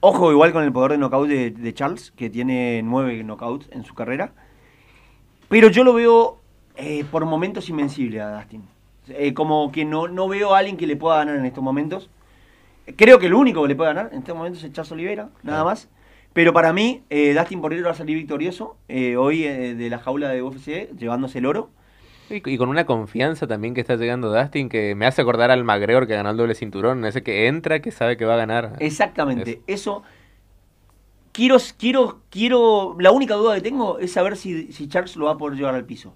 [0.00, 3.84] Ojo igual con el poder de knockout de, de Charles, que tiene nueve knockouts en
[3.84, 4.32] su carrera.
[5.48, 6.38] Pero yo lo veo
[6.76, 8.75] eh, por momentos invencible a Dustin.
[9.08, 12.10] Eh, como que no, no veo a alguien que le pueda ganar en estos momentos.
[12.96, 15.64] Creo que el único que le puede ganar en estos momentos es Charles Oliveira, nada
[15.64, 15.88] más.
[16.36, 19.98] Pero para mí, eh, Dustin Poirier va a salir victorioso eh, hoy eh, de la
[19.98, 21.70] jaula de UFC, llevándose el oro.
[22.28, 25.64] Y, y con una confianza también que está llegando Dustin que me hace acordar al
[25.64, 27.06] McGregor que ganó el doble cinturón.
[27.06, 28.76] Ese que entra, que sabe que va a ganar.
[28.80, 29.62] Exactamente.
[29.66, 30.02] Eso.
[31.32, 32.96] Quiero, quiero, quiero.
[32.98, 35.74] La única duda que tengo es saber si, si Charles lo va a poder llevar
[35.74, 36.14] al piso.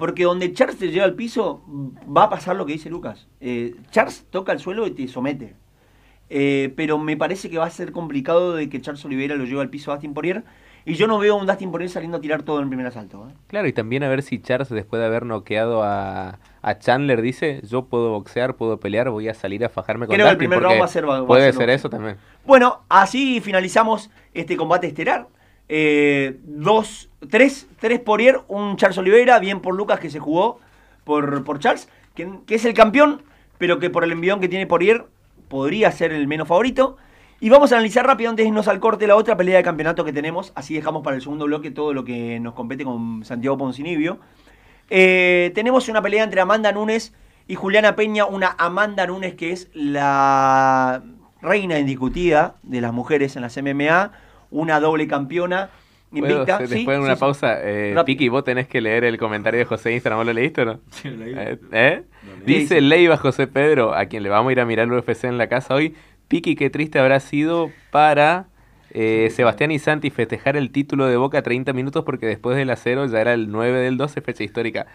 [0.00, 1.62] Porque donde Charles te lleva al piso,
[2.08, 3.28] va a pasar lo que dice Lucas.
[3.40, 5.54] Eh, Charles toca el suelo y te somete.
[6.32, 9.60] eh, pero me parece que va a ser complicado de que Charles Oliveira lo lleve
[9.60, 10.42] al piso a Dustin Poirier.
[10.86, 12.86] Y yo no veo a un Dustin Poirier saliendo a tirar todo en el primer
[12.86, 13.28] asalto.
[13.28, 13.34] ¿eh?
[13.48, 17.60] Claro, y también a ver si Charles, después de haber noqueado a, a Chandler, dice:
[17.68, 20.48] Yo puedo boxear, puedo pelear, voy a salir a fajarme con Creo que el Dustin",
[20.50, 22.16] primer round va a ser- va a Puede ser ser eso también.
[22.46, 25.26] Bueno, así finalizamos este combate estelar.
[25.72, 30.58] Eh, dos, tres, tres Poirier, un Charles Oliveira, bien por Lucas que se jugó
[31.04, 33.22] por, por Charles, que, es el campeón,
[33.56, 35.06] pero que por el envión que tiene Poirier
[35.46, 36.96] podría ser el menos favorito.
[37.38, 40.04] Y vamos a analizar rápido antes de irnos al corte la otra pelea de campeonato
[40.04, 40.50] que tenemos.
[40.56, 44.18] Así dejamos para el segundo bloque todo lo que nos compete con Santiago Poncinibio.
[44.90, 47.14] Eh, tenemos una pelea entre Amanda Nunes
[47.46, 48.26] y Juliana Peña.
[48.26, 51.04] Una Amanda Nunes que es la
[51.40, 54.10] reina indiscutida de las mujeres en las MMA.
[54.50, 55.70] Una doble campeona.
[56.10, 56.58] ¿Puedo Invicta.
[56.58, 57.20] Sí, después de sí, una sí.
[57.20, 57.94] pausa, eh.
[58.04, 60.80] Piki, vos tenés que leer el comentario de José Instagram, ¿vos lo leíste o no?
[60.90, 61.34] Sí, lo leí.
[61.36, 62.02] Eh, ¿eh?
[62.44, 65.38] Dice Leiva José Pedro, a quien le vamos a ir a mirar el UFC en
[65.38, 65.94] la casa hoy.
[66.26, 68.46] Piki, qué triste habrá sido para
[68.92, 73.06] eh, Sebastián y Santi festejar el título de Boca 30 minutos porque después del acero
[73.06, 74.86] ya era el 9 del 12, fecha histórica.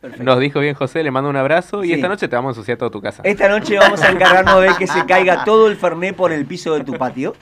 [0.00, 0.24] Perfecto.
[0.24, 1.92] Nos dijo bien José, le mando un abrazo y Sí.
[1.92, 3.22] esta noche te vamos a ensuciar toda tu casa.
[3.24, 6.74] Esta noche vamos a encargarnos de que se caiga todo el Fernet por el piso
[6.74, 7.34] de tu patio.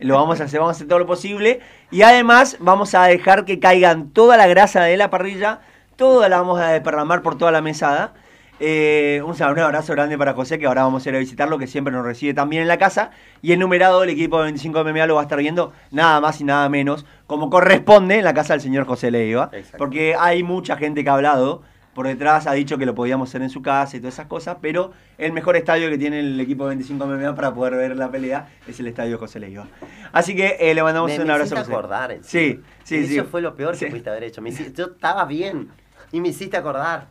[0.00, 1.60] Lo vamos a hacer, vamos a hacer todo lo posible.
[1.90, 5.60] Y además vamos a dejar que caigan toda la grasa de la parrilla.
[5.96, 8.12] Toda la vamos a desparramar por toda la mesada.
[8.58, 11.58] Eh, un, sal- un abrazo grande para José, que ahora vamos a ir a visitarlo,
[11.58, 13.10] que siempre nos recibe también en la casa.
[13.42, 16.40] Y el numerado del equipo de 25 MMA lo va a estar viendo nada más
[16.40, 19.50] y nada menos, como corresponde en la casa del señor José Leiva.
[19.78, 21.62] Porque hay mucha gente que ha hablado
[21.96, 24.58] por detrás, ha dicho que lo podíamos hacer en su casa y todas esas cosas,
[24.60, 28.10] pero el mejor estadio que tiene el equipo de 25 MMA para poder ver la
[28.10, 29.66] pelea es el estadio José Leiva.
[30.12, 32.18] Así que eh, le mandamos Me, un me abrazo acordar.
[32.20, 33.28] Sí, sí, Eso sí.
[33.28, 33.86] fue lo peor Sí.
[33.86, 34.42] que pudiste haber hecho.
[34.42, 35.70] Me hiciste- yo estaba bien
[36.12, 37.06] y me hiciste acordar.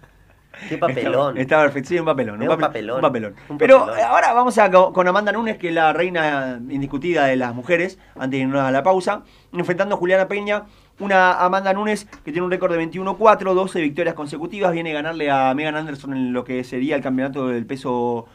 [0.69, 1.37] Qué papelón.
[1.37, 2.41] Está, perfecto, sí, un papelón.
[2.41, 2.95] Un papelón.
[2.95, 3.35] Un papelón.
[3.49, 3.99] Un Pero papelón.
[3.99, 7.53] eh, ahora vamos a co- con Amanda Nunes, que es la reina indiscutida de las
[7.53, 10.63] mujeres, antes de irnos a la pausa, enfrentando a Juliana Peña.
[10.97, 15.29] Una Amanda Nunes que tiene un récord de 21-4, 12 victorias consecutivas, viene a ganarle
[15.29, 18.27] a Megan Anderson en lo que sería el campeonato del peso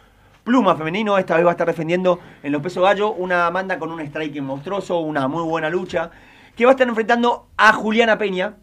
[0.45, 1.17] pluma femenino.
[1.17, 4.45] Esta vez va a estar defendiendo en los pesos gallo una Amanda con un striking
[4.45, 6.11] monstruoso, una muy buena lucha,
[6.55, 8.57] que va a estar enfrentando a Juliana Peña,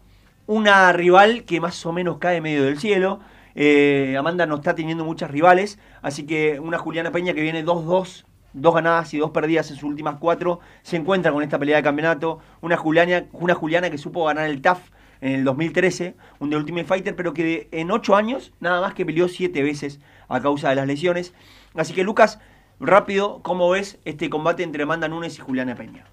[0.46, 3.18] una rival que más o menos cae medio del cielo.
[3.56, 8.26] Eh, Amanda no está teniendo muchas rivales, así que una Juliana Peña que viene 2-2,
[8.52, 11.82] dos ganadas y dos perdidas en sus últimas cuatro, se encuentra con esta pelea de
[11.82, 12.40] campeonato.
[12.60, 14.80] Una Juliana, una Juliana que supo ganar el TAF
[15.20, 18.94] en el 2013, un The Ultimate Fighter, pero que de- en ocho años nada más
[18.94, 21.34] que peleó siete veces a causa de las lesiones.
[21.74, 22.38] Así que Lucas,
[22.80, 26.04] rápido, ¿cómo ves este combate entre Amanda Nunes y Juliana Peña?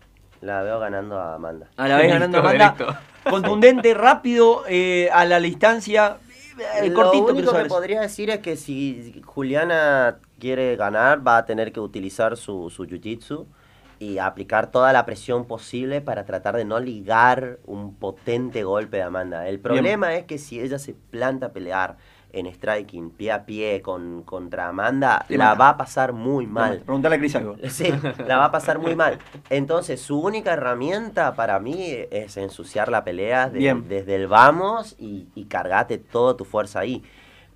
[0.42, 1.68] La veo ganando a Amanda.
[1.78, 2.50] A la vez ganando Listo,
[2.84, 3.02] Amanda.
[3.30, 6.18] Contundente, rápido, eh, a la distancia.
[6.60, 11.46] Eh, Lo cortito, único que podría decir es que si Juliana quiere ganar, va a
[11.46, 13.46] tener que utilizar su, su jiu-jitsu
[14.00, 19.04] y aplicar toda la presión posible para tratar de no ligar un potente golpe de
[19.04, 19.48] Amanda.
[19.48, 21.98] El problema es que si ella se planta a pelear
[22.36, 25.58] en striking, pie a pie con, contra Amanda, Le la mata.
[25.60, 26.80] va a pasar muy mal.
[26.86, 27.56] Preguntale a Cris algo.
[27.70, 27.92] Sí,
[28.28, 29.18] la va a pasar muy mal.
[29.50, 33.88] Entonces, su única herramienta para mí es ensuciar la pelea de- Bien.
[33.88, 37.02] desde el vamos y, y cargate toda tu fuerza ahí.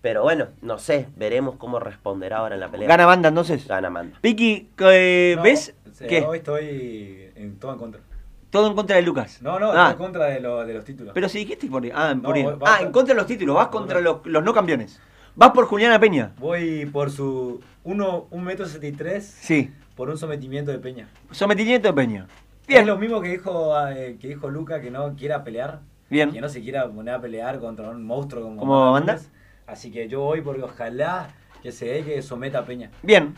[0.02, 2.88] Pero bueno, no sé, veremos cómo responderá ahora en la pelea.
[2.88, 3.68] Gana Amanda entonces.
[3.68, 4.18] Gana Amanda.
[4.24, 5.76] Vicky, eh, No, ¿ves?
[6.08, 6.22] ¿Qué?
[6.22, 8.02] Hoy estoy en todo en contra.
[8.49, 9.41] Todo en contra de Lucas.
[9.41, 11.12] No, no, Ah, en contra de, lo- de los títulos.
[11.13, 11.83] pero si dijiste por.
[11.93, 12.35] Ah, por
[12.65, 13.55] Ah, en contra de los títulos.
[13.55, 14.99] Vas contra los, los no campeones.
[15.35, 16.33] Vas por Juliana Peña.
[16.39, 19.71] Voy por su 1 metro 63 Sí.
[19.95, 21.07] por un sometimiento de Peña.
[21.31, 22.27] Sometimiento de Peña.
[22.63, 22.88] Es Bien.
[22.88, 25.79] lo mismo que dijo, eh, que dijo Luca, que no quiera pelear.
[26.09, 26.31] Bien.
[26.31, 28.99] Que no se quiera poner a pelear contra un monstruo como, ¿Como?
[28.99, 29.29] Nunes.
[29.67, 31.29] Así que yo voy porque ojalá
[31.62, 32.89] que se dé que someta a Peña.
[33.03, 33.35] Bien.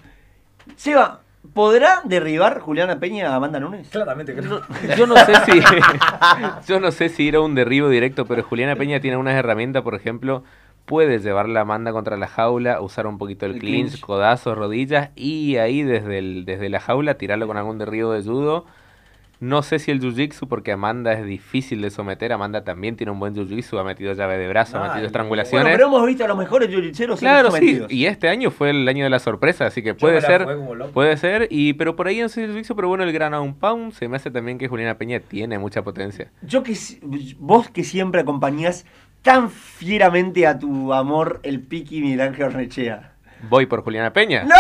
[0.78, 1.22] Seba,
[1.54, 3.90] ¿podrá derribar Juliana Peña a Amanda Nunes?
[3.90, 4.62] Claramente creo.
[4.98, 5.62] Yo no sé si
[6.68, 9.82] yo no sé si ir a un derribo directo, pero Juliana Peña tiene unas herramientas,
[9.84, 10.44] por ejemplo,
[10.86, 14.00] puede llevar la manda contra la jaula, usar un poquito el, El clinch, clinch.
[14.02, 18.66] codazos, rodillas y ahí desde el, desde la jaula tirarlo con algún derribo de judo.
[19.42, 22.32] No sé si el jiu-jitsu, porque Amanda es difícil de someter.
[22.32, 25.08] Amanda también tiene un buen jiu-jitsu, ha metido llave de brazo, ha metido y- Bueno,
[25.08, 25.74] estrangulaciones.
[25.74, 29.04] pero hemos visto a los mejores jiu-jitseros Claro, sí, y este año fue el año
[29.04, 30.46] de la sorpresa, así que puede ser,
[30.94, 33.94] puede ser, y pero por ahí en su jiu-jitsu, pero bueno, el gran un pound,
[33.94, 36.32] se me hace también que Juliana Peña tiene mucha potencia.
[36.44, 36.78] Yo que
[37.40, 38.86] vos que siempre acompañás
[39.24, 43.11] tan fieramente a tu amor el Piki Miguel Ángel Ornechea.
[43.44, 44.44] Voy por Juliana Peña.
[44.44, 44.56] ¡No!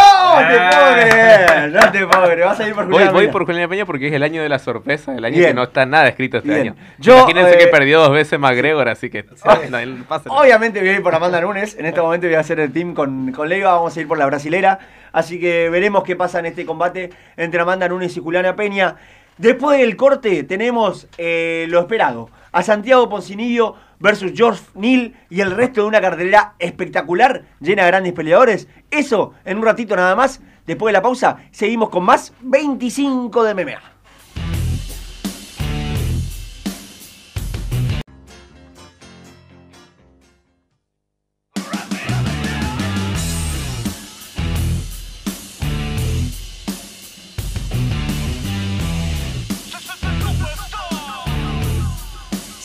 [0.48, 1.72] te puedo creer!
[1.72, 2.46] No te creer.
[2.46, 3.32] Vas a ir por Voy, Juliana voy Peña.
[3.32, 5.50] por Juliana Peña porque es el año de la sorpresa, el año Bien.
[5.50, 6.62] que no está nada escrito este Bien.
[6.62, 6.76] año.
[6.98, 9.26] Yo, Imagínense eh, que perdió dos veces McGregor, así que...
[9.70, 9.78] no.
[10.28, 11.78] Obviamente voy a ir por Amanda Nunes.
[11.78, 13.74] En este momento voy a hacer el team con, con Leiva.
[13.74, 14.80] Vamos a ir por la brasilera.
[15.12, 18.96] Así que veremos qué pasa en este combate entre Amanda Nunes y Juliana Peña.
[19.38, 22.30] Después del corte tenemos eh, lo esperado.
[22.52, 27.92] A Santiago Poncinillo versus George Neal y el resto de una cartelera espectacular, llena de
[27.92, 28.68] grandes peleadores.
[28.90, 30.42] Eso en un ratito nada más.
[30.66, 33.91] Después de la pausa, seguimos con más 25 de MMA.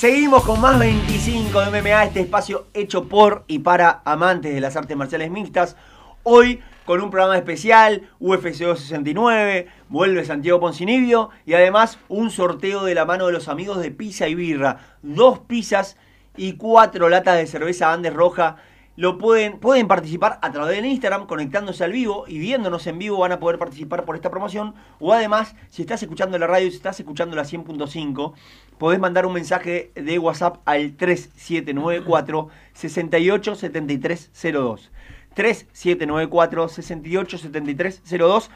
[0.07, 4.77] Seguimos con más 25 de MMA, este espacio hecho por y para amantes de las
[4.77, 5.75] artes marciales mixtas.
[6.23, 12.95] Hoy con un programa especial, UFC 269, vuelve Santiago Poncinibio y además un sorteo de
[12.95, 14.79] la mano de los amigos de Pizza y Birra.
[15.03, 15.97] Dos pizzas
[16.37, 18.59] y cuatro latas de cerveza Andes Roja.
[18.97, 23.19] Lo pueden, pueden participar a través del Instagram, conectándose al vivo y viéndonos en vivo
[23.19, 24.75] van a poder participar por esta promoción.
[25.01, 28.33] O además, si estás escuchando la radio, si estás escuchando la 100.5,
[28.79, 34.91] podés mandar un mensaje de WhatsApp al 3794 687302.
[35.35, 38.51] 3794 687302.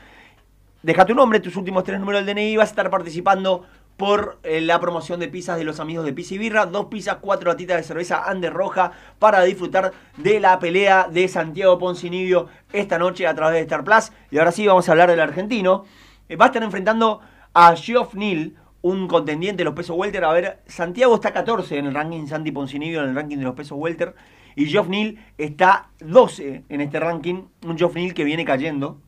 [0.82, 3.66] Deja tu nombre, tus últimos tres números del DNI vas a estar participando
[4.00, 6.64] por eh, la promoción de pizzas de los amigos de Pizza y Birra.
[6.64, 11.78] Dos pizzas, cuatro latitas de cerveza Andes Roja para disfrutar de la pelea de Santiago
[11.78, 14.10] Poncinibio esta noche a través de Star Plus.
[14.30, 15.84] Y ahora sí vamos a hablar del argentino.
[16.30, 17.20] Eh, va a estar enfrentando
[17.52, 20.24] a Geoff Neal, un contendiente de los pesos welter.
[20.24, 23.54] A ver, Santiago está 14 en el ranking Santi Poncinibio, en el ranking de los
[23.54, 24.14] pesos welter.
[24.56, 27.48] Y Geoff Neal está 12 en este ranking.
[27.66, 28.98] Un Geoff Neal que viene cayendo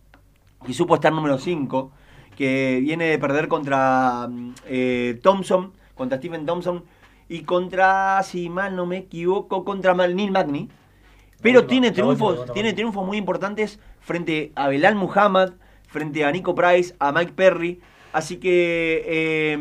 [0.67, 1.93] y supo estar número 5,
[2.37, 6.85] que viene de perder contra mm, eh, Thompson, contra Stephen Thompson,
[7.29, 10.69] y contra, si mal no me equivoco, contra Neil Magny.
[11.41, 15.53] Pero última, tiene triunfos, última, tiene triunfos muy importantes frente a Belal Muhammad,
[15.89, 17.81] frente a Nico Price, a Mike Perry.
[18.13, 19.57] Así que eh,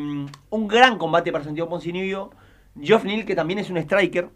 [0.50, 2.32] un gran combate para Santiago Poncinibio.
[2.82, 4.30] Geoff Neal, que también es un striker.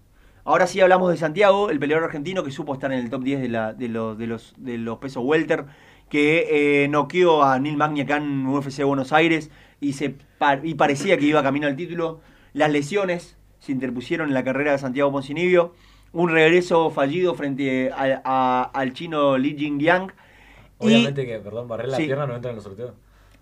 [0.43, 3.41] Ahora sí hablamos de Santiago, el peleador argentino que supo estar en el top 10
[3.41, 5.65] de, la- de los, de, los, de los pesos welter,
[6.15, 9.51] que eh, noqueó a Neil Magny acá en UFC Buenos Aires
[9.81, 12.21] y, se, pa- y parecía que iba camino al título.
[12.53, 15.73] Las lesiones se interpusieron en la carrera de Santiago Poncinibio.
[16.13, 20.13] Un regreso fallido frente a- a- al chino Li Jingliang.
[20.79, 22.05] Y Obviamente que, perdón, barrer la Sí.
[22.05, 22.93] pierna no entra en el sorteo.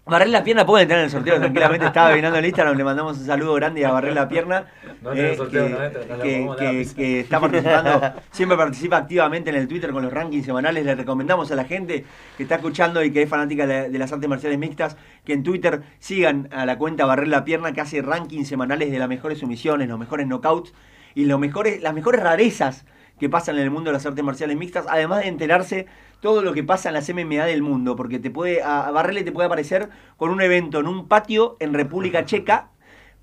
[0.05, 1.85] Barrer la pierna puede entrar en el sorteo tranquilamente.
[1.87, 4.65] Estaba mirando el Instagram, le mandamos un saludo grande a Barrer la pierna.
[5.01, 9.49] No eh, sorteo, que, no entra, no que- que- que está participando, siempre participa activamente
[9.49, 10.83] en el Twitter con los rankings semanales.
[10.85, 12.03] Le recomendamos a la gente
[12.35, 15.31] que está escuchando y que es fanática de, la- de las artes marciales mixtas que
[15.31, 19.07] en Twitter sigan a la cuenta Barrer la pierna que hace rankings semanales de las
[19.07, 20.73] mejores sumisiones, los mejores knockouts
[21.15, 22.85] y los mejores, las mejores rarezas
[23.19, 25.85] que pasan en el mundo de las artes marciales mixtas, además de enterarse
[26.19, 29.31] todo lo que pasa en las MMA del mundo, porque te puede, a Barrele te
[29.31, 32.69] puede aparecer con un evento en un patio en República Checa,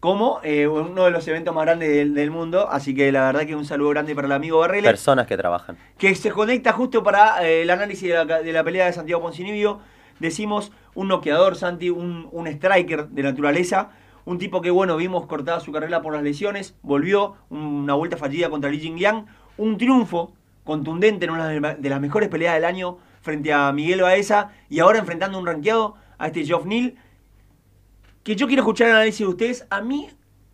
[0.00, 3.46] como eh, uno de los eventos más grandes del, del mundo, así que la verdad
[3.46, 5.76] que un saludo grande para el amigo Barrele, Personas que trabajan.
[5.98, 9.20] que se conecta justo para eh, el análisis de la, de la pelea de Santiago
[9.20, 9.80] Poncinibio.
[10.18, 13.90] Decimos un noqueador, Santi, un, un striker de naturaleza,
[14.24, 18.50] un tipo que, bueno, vimos cortada su carrera por las lesiones, volvió, una vuelta fallida
[18.50, 19.26] contra Li Jingliang,
[19.60, 20.32] un triunfo
[20.64, 24.50] contundente en una de la- de las mejores peleas del año frente a Miguel Baeza
[24.68, 26.94] y ahora enfrentando un rankeado a este Geoff Neal.
[28.22, 29.66] Que yo quiero escuchar el análisis de ustedes.
[29.70, 30.08] A mí,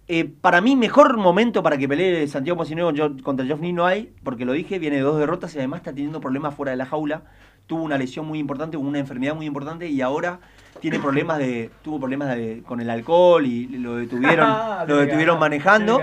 [0.08, 3.86] eh, para mí, mejor momento para que pelee Santiago Poncinibio con- contra Geoff Neal no
[3.86, 6.76] hay, porque lo dije, viene de dos derrotas y además está teniendo problemas fuera de
[6.76, 7.22] la jaula.
[7.66, 10.38] Tuvo una lesión muy importante, una enfermedad muy importante y ahora
[10.80, 14.46] tiene problemas de, tuvo problemas de- con el alcohol y lo detuvieron,
[14.88, 15.98] lo detuvieron manejando,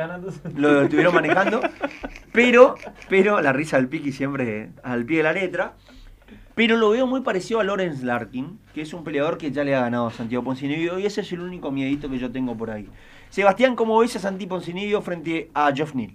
[0.56, 1.62] lo estuvieron manejando,
[2.34, 2.76] pero,
[3.08, 5.76] pero la risa del Piki siempre al pie de la letra.
[6.56, 9.74] Pero lo veo muy parecido a Lawrence Larkin, que es un peleador que ya le
[9.74, 12.70] ha ganado a Santiago Poncinibio y ese es el único miedito que yo tengo por
[12.70, 12.88] ahí.
[13.30, 16.14] Sebastián, ¿cómo ves a Santi Poncinibio frente a Geoff Neal?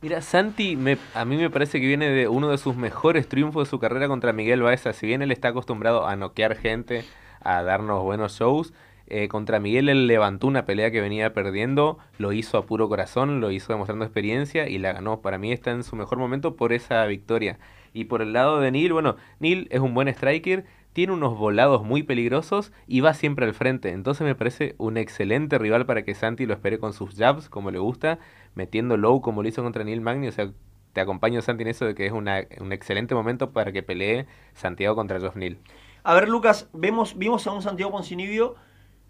[0.00, 0.76] Mira, Santi,
[1.14, 4.08] a mí me parece que viene de uno de sus mejores triunfos de su carrera
[4.08, 4.92] contra Miguel Baeza.
[4.92, 7.04] Si bien él está acostumbrado a noquear gente,
[7.40, 8.72] a darnos buenos shows,
[9.10, 13.40] eh, contra Miguel él levantó una pelea que venía perdiendo, lo hizo a puro corazón,
[13.40, 15.20] lo hizo demostrando experiencia y la ganó.
[15.20, 17.58] Para mí está en su mejor momento por esa victoria.
[17.92, 21.84] Y por el lado de Neil, bueno, Neil es un buen striker, tiene unos volados
[21.84, 23.90] muy peligrosos y va siempre al frente.
[23.90, 27.70] Entonces me parece un excelente rival para que Santi lo espere con sus jabs, como
[27.70, 28.18] le gusta,
[28.54, 30.28] metiendo low como lo hizo contra Neil Magny.
[30.28, 30.50] O sea,
[30.92, 32.28] te acompaño, Santi, en eso de que es un
[32.72, 35.58] excelente momento para que pelee Santiago contra Geoff Neal.
[36.02, 38.56] A ver, Lucas, vemos, vimos a un Santiago Poncinibio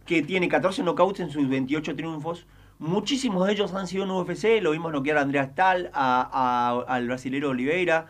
[0.08, 2.46] que tiene 14 knockouts en sus 28 triunfos.
[2.78, 4.62] Muchísimos de ellos han sido en UFC.
[4.62, 8.06] Lo vimos noquear a Andrea Stahl, a, al brasilero Oliveira.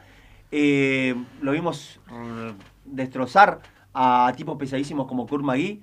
[0.53, 2.51] Eh, lo vimos mm,
[2.85, 3.61] destrozar
[3.93, 5.83] a tipos pesadísimos como Kurt Magui.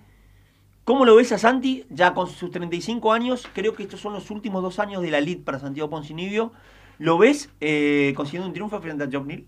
[0.85, 1.85] ¿Cómo lo ves a Santi?
[1.89, 5.17] Ya con sus 35 años, creo que estos son los últimos dos años de la
[5.17, 6.53] elite para Santiago Poncinibio.
[6.97, 9.43] ¿Lo ves eh, consiguiendo un triunfo frente a Job Neal?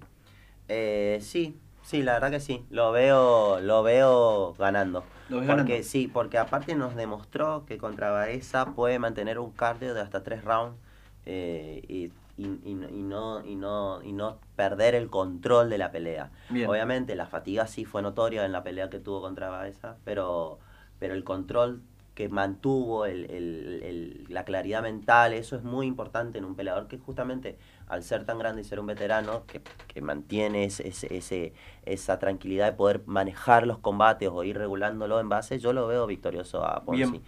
[0.68, 1.56] Eh, sí,
[1.88, 2.66] sí, la verdad que sí.
[2.70, 5.04] Lo veo, lo veo ganando.
[5.28, 5.84] ¿Lo ves porque ganando?
[5.84, 10.44] sí, porque aparte nos demostró que contra Baeza puede mantener un cardio de hasta tres
[10.44, 10.78] rounds
[11.26, 12.06] eh, y,
[12.38, 16.32] y, y- no, y, no, y no perder el control de la pelea.
[16.50, 16.70] Bien.
[16.70, 20.60] Obviamente la fatiga sí fue notoria en la pelea que tuvo contra Baeza, pero,
[21.00, 21.82] pero el control
[22.16, 26.88] que mantuvo, el, el- el- la claridad mental, eso es muy importante en un peleador
[26.88, 27.58] que justamente
[27.88, 31.54] al ser tan grande y ser un veterano, que, que mantiene ese, ese-
[31.86, 36.06] esa tranquilidad de poder manejar los combates o ir regulándolo en base, yo lo veo
[36.08, 37.22] victorioso a Ponzi.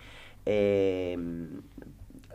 [0.45, 1.17] Eh,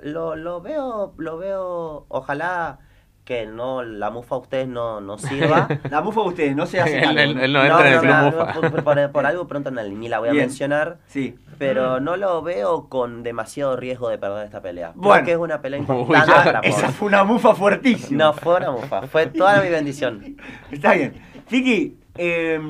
[0.03, 2.79] lo, lo veo, lo veo, ojalá
[3.25, 5.67] que no la mufa a ustedes no, no sirva.
[5.91, 8.13] La mufa de ustedes, no se hace Él- él- él no entra en el club
[8.13, 8.53] no, mufa.
[8.53, 10.45] por, por- por algo pronto no- ni la voy a Bien.
[10.47, 11.35] mencionar, Sí.
[11.59, 14.93] pero no lo veo con demasiado riesgo de perder esta pelea.
[14.95, 15.15] Bueno.
[15.21, 16.95] Porque es una pelea importante para Esa Ponzi.
[16.99, 18.25] fue una mufa fuertísima.
[18.25, 20.37] No fue una mufa, fue toda mi bendición.
[20.71, 21.15] Está bien.
[21.47, 22.61] Fiki, eh,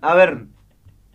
[0.00, 0.44] a ver,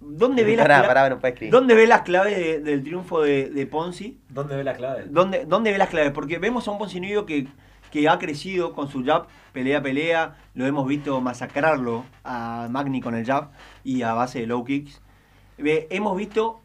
[0.01, 1.19] ¿dónde ve las, Pará, pará, no.
[1.49, 4.19] ¿dónde ve las claves de- del triunfo de, de Ponzi?
[4.29, 5.05] ¿Dónde ve la clave?
[5.09, 6.11] ¿Dónde, ¿Dónde ve las claves?
[6.11, 7.47] Porque vemos a un Poncinibio que,
[7.93, 10.35] que ha crecido con su jab, pelea pelea.
[10.55, 13.51] Lo hemos visto masacrarlo a Magni con el jab
[13.83, 14.99] y a base de low kicks.
[15.59, 16.59] Ve- hemos visto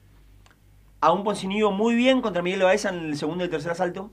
[1.03, 4.11] a un Poncinibio muy bien contra Miguel Baeza en el segundo y tercer asalto.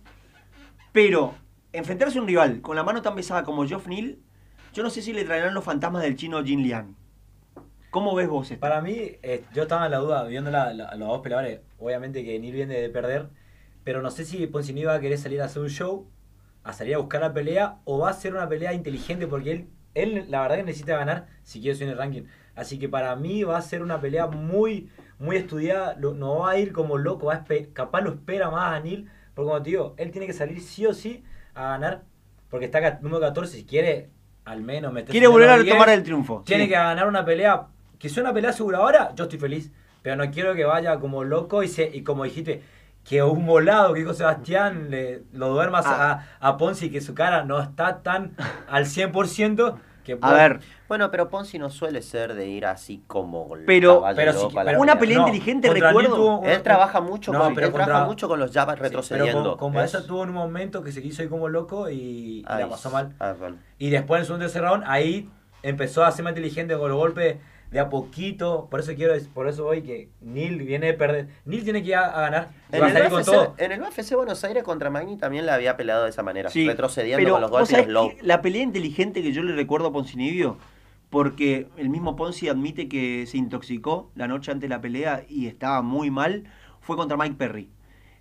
[0.92, 1.34] Pero
[1.72, 4.18] enfrentarse a un rival con la mano tan pesada como Geoff Neal,
[4.74, 6.96] yo no sé si le traerán los fantasmas del chino Jin Liang.
[7.92, 8.60] ¿Cómo ves vos esto?
[8.60, 8.92] Para mí,
[9.24, 11.62] eh, yo estaba en la duda, viendo la- los dos peleadores.
[11.80, 13.30] Obviamente que Neil viene de perder,
[13.86, 16.10] pero no sé si Ponzini va a querer salir a hacer un show,
[16.66, 19.68] a salir a buscar la pelea, o va a ser una pelea inteligente, porque él,
[19.94, 22.24] él la verdad que necesita ganar si quiere subir en el ranking.
[22.56, 24.90] Así que para mí va a ser una pelea muy,
[25.20, 28.80] muy estudiada, no va a ir como loco, va a capaz lo espera más a
[28.80, 32.04] Neil, porque como te digo, él tiene que salir sí o sí a ganar,
[32.50, 34.10] porque está número 14, si quiere
[34.46, 36.44] al menos meterse Quiere volver a los 10, retomar el triunfo.
[36.46, 36.70] tiene sí.
[36.70, 37.68] que ganar una pelea.
[38.00, 39.72] Que sea una pelea segura ahora, yo estoy feliz.
[40.02, 42.62] Pero no quiero que vaya como loco y, se, y como dijiste,
[43.08, 46.26] que un volado, que dijo Sebastián, le, lo duermas Ah.
[46.40, 48.36] a, a Ponzi, que su cara no está tan
[48.68, 49.76] al 100%.
[50.04, 54.34] Que A ver, Bueno, pero Ponzi no suele ser de ir así como Pero- pero
[54.34, 56.38] sí, una pelea no, inteligente, recuerdo.
[56.42, 58.76] un- Él trabaja mucho No, con, pero él trabaja contra- mucho con los Sí, pero
[58.84, 59.50] retrocediendo.
[59.52, 61.96] con, con Baeza Es- tuvo en un momento que se quiso ir como loco y,
[62.42, 63.14] y la pasó mal.
[63.20, 63.58] ah, bueno.
[63.80, 65.28] Y después en el segundo tercer round, ahí
[65.64, 67.38] empezó a ser más inteligente con los golpes
[67.76, 68.68] de a poquito.
[68.72, 71.28] Por eso quiero, por eso voy que Neil viene de perder.
[71.44, 72.50] Neil tiene que ir a, a ganar.
[72.72, 73.54] En va a con todo.
[73.58, 76.66] en el UFC Buenos Aires contra Magni también le había peleado de esa manera, Sí,
[76.66, 79.92] retrocediendo pero con los golpes y los la pelea inteligente que yo le recuerdo a
[79.92, 80.58] Poncinibio,
[81.10, 85.48] porque el mismo Ponzi admite que se intoxicó la noche antes de la pelea y
[85.48, 86.46] estaba muy mal,
[86.80, 87.70] fue contra Mike Perry.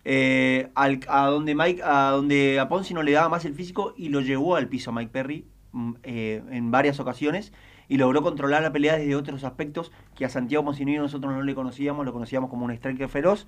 [0.05, 3.95] Eh, al- a donde Mike, a donde a Ponzi no le daba más el físico
[3.97, 7.53] y lo llevó al piso a Mike Perry mm, eh, en varias ocasiones
[7.89, 11.55] y logró controlar la pelea desde otros aspectos que a Santiago Poncinibio nosotros no le
[11.55, 13.47] conocíamos, lo conocíamos como un striker feroz,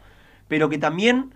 [0.48, 1.30] pero que también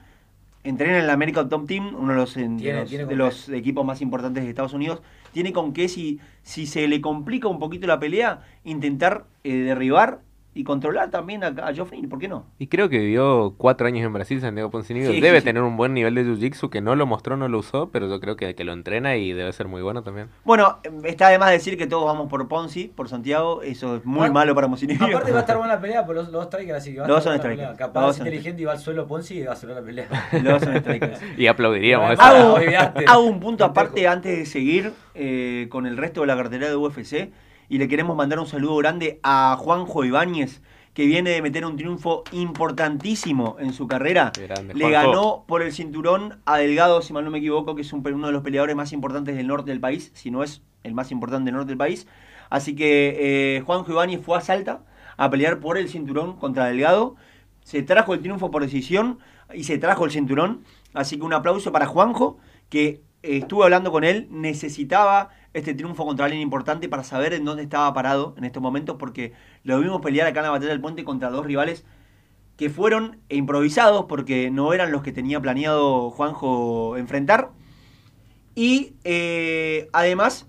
[0.63, 3.19] entrena en el American Top Team, uno de los, de Tiene- los- tiene de con
[3.19, 5.01] los equipos más importantes de Estados Unidos,
[5.33, 10.21] tiene con que si, si se le complica un poquito la pelea, intentar eh, derribar
[10.53, 12.45] y controlar también a, a Neal, ¿por qué no?
[12.59, 15.13] Y creo que vivió cuatro años en Brasil, Santiago Poncinibio.
[15.13, 15.45] Sí, debe sí, sí.
[15.45, 18.19] tener un buen nivel de jiu-jitsu que no lo mostró, no lo usó, pero yo
[18.19, 20.29] creo que, que lo entrena y debe ser muy bueno también.
[20.45, 24.33] Bueno, está además decir que todos vamos por Ponzi, por Santiago, eso es muy Ah,
[24.33, 25.07] malo para Mocinibio.
[25.07, 27.09] Aparte va a estar buena la pelea por los, dos strikers, así que va a
[27.09, 27.69] Los estar dos son strikers.
[27.71, 30.09] Los Capaz es inteligente y va al suelo Ponzi y va a hacer la pelea.
[30.33, 31.21] Los dos son strikers.
[31.39, 32.23] Y aplaudiríamos eso.
[32.23, 36.77] Hago, un punto aparte antes de seguir eh, con el resto de la cartera de
[36.77, 37.31] UFC
[37.71, 40.61] y le queremos mandar un saludo grande a Juanjo Ibáñez
[40.93, 44.33] que viene de meter un triunfo importantísimo en su carrera.
[44.37, 47.93] Grande, Le ganó por el cinturón a Delgado, si mal no me equivoco, que es
[47.93, 50.95] un uno de los peleadores más importantes del norte del país, si no es el
[50.95, 52.09] más importante del norte del país.
[52.51, 54.83] Así que eh, Juanjo Ibáñez fue a Salta
[55.17, 57.15] a pelear por el cinturón contra Delgado.
[57.63, 59.21] Se trajo el triunfo por decisión
[59.55, 60.65] y se trajo el cinturón.
[60.93, 66.27] Así que un aplauso para Juanjo, que estuve hablando con él, necesitaba este triunfo contra
[66.27, 69.33] alguien importante para saber en dónde estaba parado en estos momentos, porque
[69.65, 71.85] lo vimos pelear acá en la batalla del puente contra dos rivales
[72.57, 77.51] que fueron improvisados porque no eran los que tenía planeado Juanjo enfrentar.
[78.55, 80.47] Y eh, además,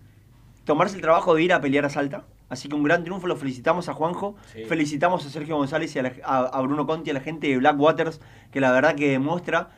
[0.66, 2.26] tomarse el trabajo de ir a pelear a Salta.
[2.50, 4.66] Así que un gran triunfo, lo felicitamos a Juanjo, Sí.
[4.66, 7.58] felicitamos a Sergio González y a, la- a- a Bruno Conti, a la gente de
[7.58, 8.20] Black Waters,
[8.52, 9.70] que la verdad que demuestra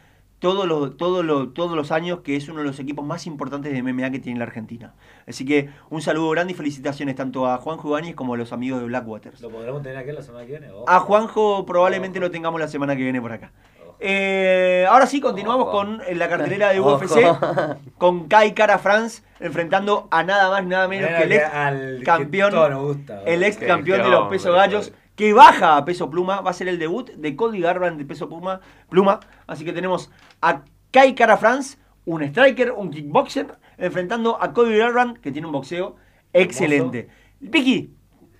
[0.43, 3.71] todos los, todos los, todos los años que es uno de los equipos más importantes
[3.71, 4.93] de MMA que tiene la Argentina.
[5.25, 8.81] Así que un saludo grande y felicitaciones tanto a Juanjo Ibáñez como a los amigos
[8.81, 9.39] de Black Waters.
[9.39, 10.69] ¿Lo podremos tener aquí la semana que viene?
[10.69, 10.83] Ojo.
[10.89, 13.53] A Juanjo probablemente lo tengamos la semana que viene por acá.
[14.01, 15.77] Eh, ahora sí, continuamos Ojo.
[15.77, 16.97] con la cartelera de Ojo.
[16.97, 21.99] UFC, con Kai Cara France enfrentando a nada más nada menos Mira que el ex
[21.99, 24.91] que campeón, gusta, el ex campeón de los pesos gallos.
[25.15, 28.27] Que baja a peso pluma, va a ser el debut de Cody Garbrandt de peso
[28.27, 29.19] pluma, pluma.
[29.47, 30.11] Así que tenemos
[30.41, 35.53] a Kai Cara France, un striker, un kickboxer, enfrentando a Cody Garbrandt, que tiene un
[35.53, 35.95] boxeo
[36.33, 37.09] excelente.
[37.39, 37.93] Vicky,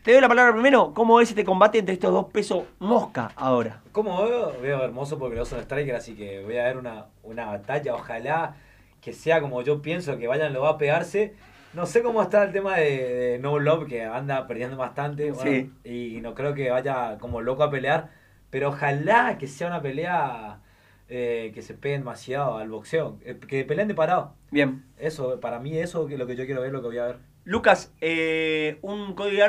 [0.03, 0.93] te doy la palabra primero.
[0.93, 3.82] ¿Cómo es este combate entre estos dos pesos mosca ahora?
[3.91, 4.53] ¿Cómo veo?
[4.61, 7.95] Veo hermoso porque los son striker, así que voy a ver una, una batalla.
[7.95, 8.55] Ojalá
[8.99, 11.36] que sea como yo pienso, que vayan lo va a pegarse.
[11.74, 15.32] No sé cómo está el tema de, de No Love, que anda perdiendo bastante.
[15.32, 15.71] bueno, Sí.
[15.84, 18.09] Y no creo que vaya como loco a pelear.
[18.49, 20.61] Pero ojalá que sea una pelea
[21.09, 23.17] eh, que se peguen demasiado al boxeo.
[23.26, 24.36] eh, que peleen de parado.
[24.51, 24.86] Bien.
[24.97, 27.17] Eso, para mí eso es lo que yo quiero ver, lo que voy a ver.
[27.45, 29.39] Lucas, eh, un Cody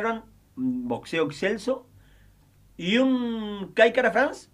[0.56, 1.86] un boxeo excelso,
[2.76, 4.50] y un Kai Cara France,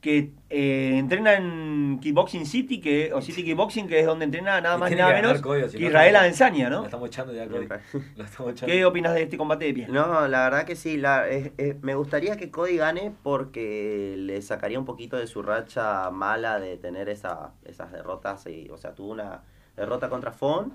[0.00, 4.78] que eh, entrena en Kickboxing City, que, o City Kickboxing, que es donde entrena nada
[4.78, 6.84] más y nada menos si que no, Israel no- Adesanya, Lo ¿no?
[6.84, 7.66] estamos echando ya, Cody.
[7.66, 7.80] Bien.
[8.16, 8.72] Lo estamos echando.
[8.72, 9.88] ¿Qué opinas de este combate de pie?
[9.88, 10.98] No, la verdad que sí.
[10.98, 15.42] La, es- es- me gustaría que Cody gane porque le sacaría un poquito de su
[15.42, 18.46] racha mala de tener esa, esas derrotas.
[18.46, 19.42] y- o sea, tuvo una
[19.76, 20.74] derrota contra Fon,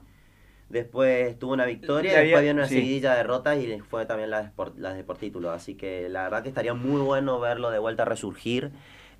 [0.67, 2.76] después tuvo una victoria, y había- después viene una sí.
[2.76, 5.51] seguidilla de derrotas y fue también las de, por, las de por título.
[5.51, 8.71] Así que la verdad que estaría muy bueno verlo de vuelta resurgir.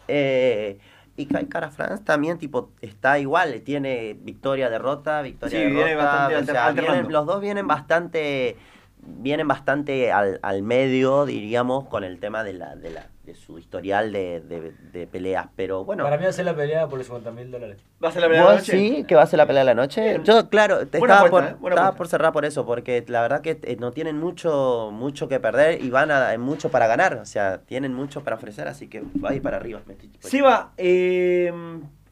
[0.08, 0.80] Eh,
[1.16, 6.06] y Cara France también tipo está igual, tiene victoria, derrota, victoria, Sí, viene derrota.
[6.06, 6.94] bastante o alter- sea, alternando.
[6.98, 8.58] vienen- los dos vienen bastante
[9.06, 13.58] vienen bastante al, al medio, diríamos, con el tema de la, de la de su
[13.58, 15.48] historial de, de- de peleas.
[15.56, 17.78] Pero bueno, Para mí va a ser la pelea por los 50 mil dólares.
[18.04, 18.72] ¿Va a ser la primera ¿vos noche?
[18.74, 20.02] sí que va a ser la pelea de la noche?
[20.04, 20.24] Bien.
[20.26, 21.74] Yo, claro, te estaba, apuesta, por, ¿eh?
[21.74, 25.40] Estaba por cerrar por eso, porque la verdad que eh, no tienen mucho mucho que
[25.40, 27.14] perder y van a mucho para ganar.
[27.16, 29.80] O sea, tienen mucho para ofrecer, así que va a ir para arriba.
[30.20, 31.54] Seba, eh,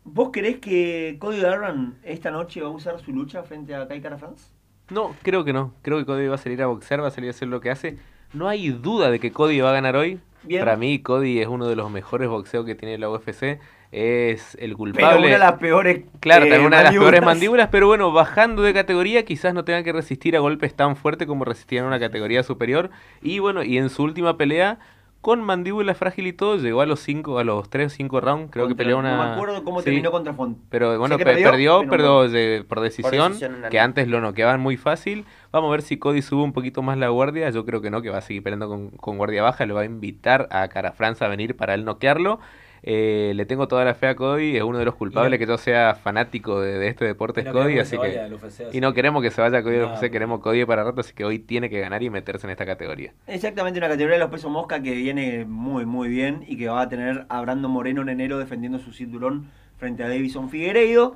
[0.05, 3.99] ¿vos creés que Cody Garbrandt esta noche va a usar su lucha frente a Kai
[4.01, 4.45] Cara France?
[4.91, 5.73] No, creo que no.
[5.81, 7.71] Creo que Cody va a salir a boxear, va a salir a hacer lo que
[7.71, 7.97] hace.
[8.33, 10.19] No hay duda de que Cody va a ganar hoy.
[10.43, 10.63] Bien.
[10.63, 13.59] Para mí, Cody es uno de los mejores boxeos que tiene la UFC.
[13.91, 15.19] Es el Pero culpable.
[15.19, 16.03] una de las peores.
[16.19, 19.65] Claro, eh, también una de las peores mandíbulas, pero bueno, bajando de categoría quizás no
[19.65, 22.89] tenga que resistir a golpes tan fuertes como resistía en una categoría superior.
[23.21, 24.79] Y bueno, y en su última pelea,
[25.21, 28.51] con mandíbula frágil y todo, llegó a los cinco, a los 3 o 5 rounds,
[28.51, 29.15] creo que peleó una...
[29.15, 30.57] No me acuerdo cómo Sí, terminó contra Font.
[30.69, 33.33] Pero bueno, perdió, perdió, de- por decisión,
[33.69, 35.25] que antes lo noqueaban muy fácil.
[35.51, 37.49] Vamos a ver si Cody sube un poquito más la guardia.
[37.51, 39.65] Yo creo que no, que va a seguir peleando con, con guardia baja.
[39.65, 42.39] Lo va a invitar a Cara France a venir para él noquearlo.
[42.83, 45.47] Eh, le tengo toda la fe a Cody, es uno de los culpables no- que
[45.51, 48.07] yo sea fanático de, de este deporte, es Cody, así que...
[48.07, 50.83] del UFC, así Y no queremos que se vaya Cody No, UFC, queremos Cody para
[50.83, 53.13] rato, así que hoy tiene que ganar y meterse en esta categoría.
[53.27, 56.81] Exactamente una categoría de los pesos mosca que viene muy, muy bien y que va
[56.81, 61.15] a tener a Brandon Moreno en enero defendiendo su cinturón frente a Davison Figueiredo.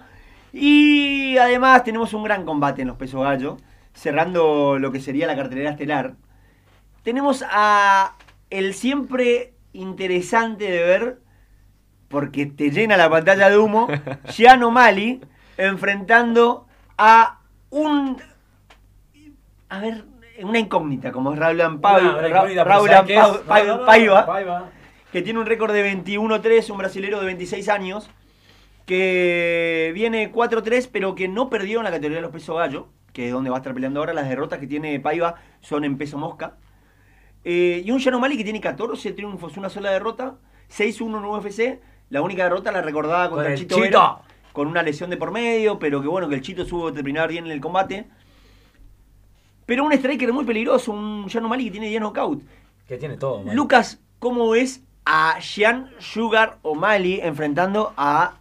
[0.53, 3.57] Y además tenemos un gran combate en los pesos gallo,
[3.93, 6.13] cerrando lo que sería la cartelera estelar.
[7.03, 8.15] Tenemos a
[8.49, 11.17] el siempre interesante de ver,
[12.07, 13.87] porque te llena la pantalla de humo,
[14.29, 15.21] Gian O'Malley
[15.57, 17.39] enfrentando a
[17.69, 18.17] un
[19.69, 20.05] a ver,
[20.41, 21.81] una incógnita, como es no,
[23.45, 24.69] Paiva, Paiva.
[25.11, 28.09] que tiene un récord de 21-3, un brasilero de 26 años,
[28.85, 33.27] que viene 4-3, pero que no perdió en la categoría de los pesos gallo, que
[33.27, 34.13] es donde va a estar peleando ahora.
[34.13, 36.57] Las derrotas que tiene Paiva son en peso mosca.
[37.43, 40.35] Eh, y un Yanomali que tiene 14 triunfos, una sola derrota,
[40.69, 41.79] 6-1 en UFC.
[42.09, 43.85] La única derrota la recordaba contra Con el Chito, Chito.
[43.85, 44.17] Vera,
[44.53, 47.45] con una lesión de por medio, pero que bueno, que el Chito supo terminar bien
[47.45, 48.05] en el combate.
[49.65, 52.43] Pero un striker muy peligroso, un Yanomali que tiene 10 knockout.
[52.87, 53.55] Que tiene todo, man.
[53.55, 58.35] Lucas, ¿cómo ves a Jean Sugar O'Malley enfrentando a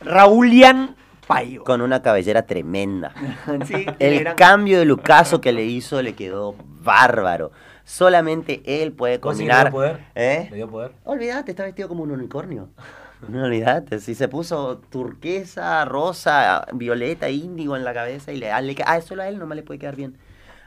[0.00, 0.96] Raulian
[1.26, 1.64] Paiva?
[1.64, 3.12] Con una cabellera tremenda.
[3.66, 7.52] Sí, El gran- cambio de Lucaso que le hizo le quedó bárbaro.
[7.86, 9.66] Solamente él puede ¿Vos sí le combinar.
[9.66, 10.00] dio poder?
[10.16, 10.48] ¿Eh?
[10.50, 10.90] ¿Le dio poder?
[11.04, 12.68] Olvídate, está vestido como un unicornio.
[13.28, 18.60] No olvídate, si se puso turquesa, rosa, violeta, índigo en la cabeza y le, ah,
[18.60, 20.18] le que- ah, solo a él no le puede quedar bien.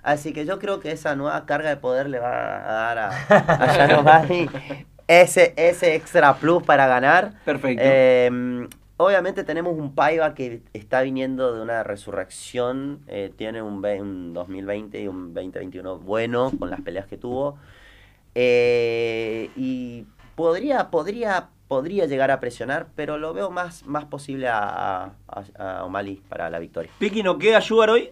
[0.01, 3.09] Así que yo creo que esa nueva carga de poder le va a dar a,
[4.19, 4.25] a
[5.07, 7.33] ese, ese extra plus para ganar.
[7.45, 7.83] Perfecto.
[7.85, 8.67] Eh,
[8.99, 14.33] obviamente tenemos un Paiva que está viniendo de una resurrección, eh, tiene un, ve- un
[14.33, 17.57] 2020 y un 2021 bueno con las peleas que tuvo.
[18.35, 25.13] Eh, y podría, podría, podría llegar a presionar, pero lo veo más, más posible a,
[25.27, 26.91] a, a O'Malley para la victoria.
[26.99, 28.11] Piki, ¿no queda Sugar hoy?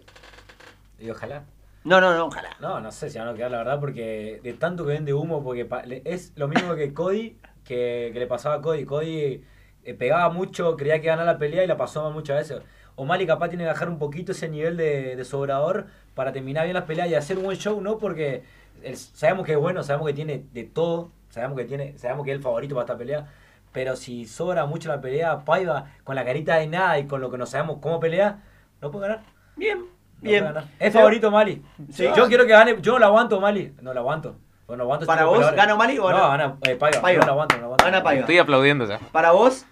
[0.99, 1.43] Y ojalá.
[1.83, 2.49] No, no, no, ojalá.
[2.59, 5.43] No, no sé si van a quedar la verdad, porque de tanto que vende humo,
[5.43, 5.67] porque
[6.05, 8.85] es lo mismo que Cody, que, que le pasaba a Cody.
[8.85, 9.43] Cody
[9.87, 12.61] eh, pegaba mucho, creía que ganaba la pelea y la pasó mal muchas veces.
[12.95, 15.85] O'Malley capaz tiene que bajar un poquito ese nivel de, de sobrador
[16.15, 17.97] para terminar bien las peleas y hacer un buen show, ¿no?
[17.97, 18.43] Porque
[18.83, 22.31] el- sabemos que es bueno, sabemos que tiene de todo, sabemos que tiene, sabemos que
[22.31, 23.27] es el favorito para esta pelea.
[23.71, 27.29] Pero si sobra mucho la pelea, Paiva, con la carita de nada y con lo
[27.29, 28.39] que no sabemos cómo pelea,
[28.81, 29.23] no puede ganar.
[29.55, 29.85] Bien, No
[30.21, 30.43] bien.
[30.43, 30.69] puede ganar.
[30.79, 31.61] Es favorito Mali.
[31.91, 32.07] Sí.
[32.15, 32.77] Yo quiero que gane.
[32.81, 33.75] Yo no lo aguanto Mali.
[33.81, 34.35] No lo aguanto.
[34.65, 35.57] Bueno, aguanto ¿Para este vos peleadores.
[35.61, 36.17] gana O'Malley o no?
[36.17, 36.29] no?
[36.29, 37.01] gana eh, Paiva.
[37.01, 37.19] Paiva.
[37.21, 37.85] No lo aguanto, no lo aguanto.
[37.85, 38.19] Gana Paiva.
[38.21, 38.99] Estoy aplaudiendo ya.
[39.11, 39.65] Para vos,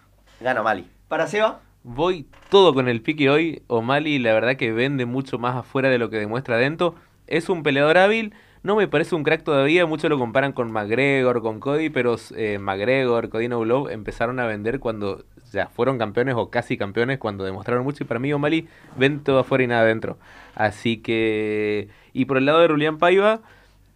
[0.45, 0.87] Gana O'Malley.
[1.07, 1.61] para Seba.
[1.81, 3.63] Voy todo con el pique hoy.
[3.65, 6.93] O'Malley, la verdad que vende mucho más afuera de lo que demuestra dentro.
[7.25, 8.35] Es un peleador hábil.
[8.61, 9.87] No me parece un crack todavía.
[9.87, 14.45] Muchos lo comparan con McGregor, con Cody, pero eh, McGregor, Cody No Glove empezaron a
[14.45, 18.03] vender cuando ya fueron campeones o casi campeones, cuando demostraron mucho.
[18.03, 20.19] Y para mí, O'Malley vende todo afuera y nada adentro.
[20.53, 21.89] Así que.
[22.13, 23.41] Y por el lado de Julián Paiva.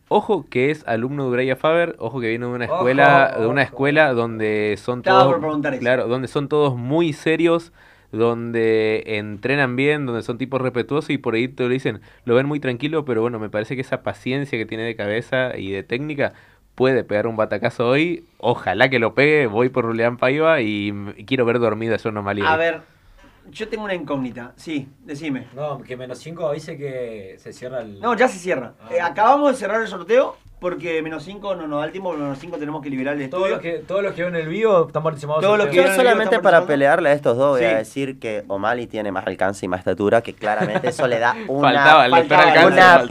[0.10, 3.48] Ojo que es alumno de Uraya Faber, ojo que viene de una Ojo, escuela, de
[3.48, 5.82] una escuela donde son Estaba todos, por preguntar eso.
[5.82, 7.72] claro, donde son todos muy serios,
[8.12, 12.48] donde entrenan bien, donde son tipos respetuosos y por ahí te lo dicen, lo ven
[12.48, 15.84] muy tranquilo, pero bueno, me parece que esa paciencia que tiene de cabeza y de
[15.84, 16.34] técnica
[16.76, 18.26] puede pegar un batacazo hoy.
[18.40, 20.92] Ojalá que lo pegue, voy por Julián Paiva y
[21.28, 22.44] quiero ver dormido a John O'Malley.
[22.44, 22.82] A ver,
[23.52, 24.54] yo tengo una incógnita.
[24.56, 25.48] Sí, decime.
[25.56, 28.00] No, que menos 5 dice que se cierra el.
[28.00, 28.74] No, ya se cierra.
[28.82, 28.90] Ah.
[28.92, 32.38] Eh, acabamos de cerrar el sorteo porque menos 5 no nos da el tiempo, menos
[32.38, 33.56] 5 tenemos que liberar el Todos estudio.
[33.56, 35.42] los que, todos los que ven el vivo están participados.
[35.42, 37.66] Todos los que Yo solamente para pelearle a estos dos voy Sí.
[37.66, 41.34] a decir que O'Malley tiene más alcance y más estatura, que claramente eso le da
[41.48, 43.08] una, Faltaba, faltaba, una faltaba.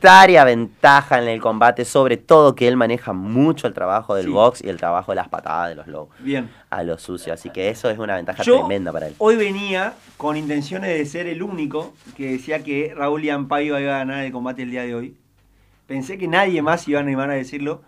[0.00, 4.30] Prioritaria ventaja en el combate, sobre todo que él maneja mucho el trabajo del Sí.
[4.32, 6.50] box y el trabajo de las patadas de los low Bien.
[6.70, 9.14] a lo sucio, así que eso es una ventaja Yo tremenda para él.
[9.18, 13.98] hoy venía con intenciones de ser el único que decía que Raúl Paiva iba a
[13.98, 15.16] ganar el combate el día de hoy.
[15.86, 17.82] Pensé que nadie más iba a animar a decirlo.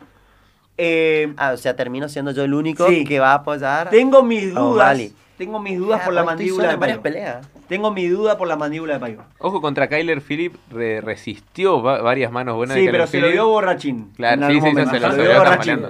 [0.76, 3.04] Eh, Ah, o sea, termino siendo yo el único Sí.
[3.04, 3.90] que va a apoyar.
[3.90, 4.98] tengo mis dudas.
[5.44, 7.02] Tengo mis dudas Ah, por la mandíbula de Paiva.
[7.02, 7.48] peleas.
[7.68, 9.26] Tengo mi duda por la mandíbula de Paiva.
[9.40, 13.28] Ojo contra Kyler Phillip, re- resistió va- varias manos buenas Sí, de pero se lo
[13.28, 14.12] vio borrachín.
[14.14, 15.80] Claro, sí, sí, se lo- Se se lo lo vio borrachín.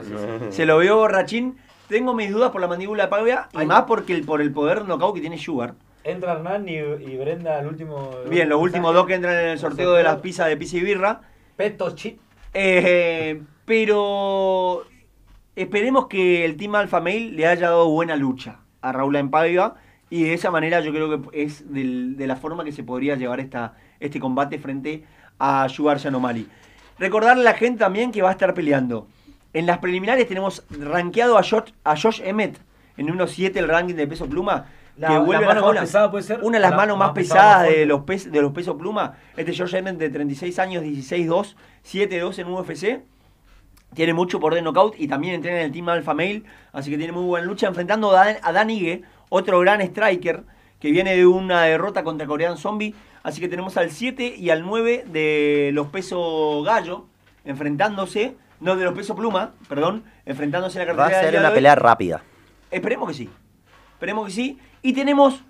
[0.51, 1.59] Se lo vio borrachín.
[1.89, 3.67] Tengo mis dudas por la mandíbula de Paiva y Ay.
[3.67, 5.75] más porque el, por el poder knockout que tiene Sugar.
[6.03, 8.11] Entra Hernán y, y Brenda al último.
[8.31, 10.81] Bien, los últimos dos que entran en el sorteo de las pizzas de pizza y
[10.81, 11.21] birra.
[11.57, 12.19] Peto Chit.
[12.55, 14.85] Eh, pero
[15.55, 19.77] esperemos que el Team Alpha Male le haya dado buena lucha a Raúl Empaiva
[20.11, 23.17] y de esa manera yo creo que es del- de la forma que se podría
[23.17, 25.05] llevar esta, este combate frente
[25.39, 26.47] a Sugar Yanomali.
[26.99, 29.07] Recordarle a la gente también que va a estar peleando.
[29.55, 32.59] En las preliminares tenemos rankeado a Josh, a Josh Emmett
[32.97, 34.67] en uno 7 el ranking de peso pluma.
[34.99, 35.81] La- que la vuelve a mano más jaula.
[35.81, 36.41] pesada puede ser.
[36.43, 38.77] Una de las La manos más más pesada, pesadas de los, pes- de los pesos
[38.77, 39.15] pluma.
[39.37, 43.01] Este George Emmett de 36 años, 16-2, 7-2 en UFC.
[43.95, 46.43] Tiene mucho por de knockout y también entrena en el Team Alpha Male.
[46.73, 50.45] Así que tiene muy buena lucha enfrentando a Dan, a Dan Ige, otro gran striker
[50.81, 52.95] que viene de una derrota contra Korean Zombie.
[53.23, 57.07] Así que tenemos al 7 y al 9 de los pesos gallo
[57.45, 58.37] enfrentándose.
[58.61, 62.23] No, de los pesos pluma, perdón, enfrentándose en la Va a ser una pelea rápida.
[62.71, 63.31] Esperemos que sí.
[63.95, 64.59] Esperemos que sí.
[64.83, 65.43] Y tenemos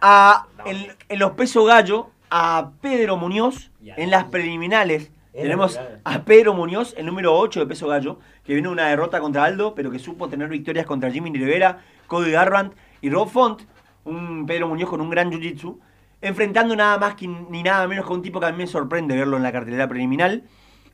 [0.00, 5.10] a, en, en los pesos gallo a Pedro Muñoz en las preliminares.
[5.36, 8.88] En Tenemos a Pedro Muñoz, el número 8 de peso gallo, que viene de una
[8.88, 13.28] derrota contra Aldo, pero que supo tener victorias contra Jimmy Rivera, Cody Garbrandt y Rob
[13.28, 13.60] Font.
[14.06, 15.78] Un Pedro Muñoz con un gran jiu-jitsu.
[16.22, 19.14] Enfrentando nada más que, ni nada menos que un tipo que a mí me sorprende
[19.14, 20.40] verlo en la cartelera preliminar.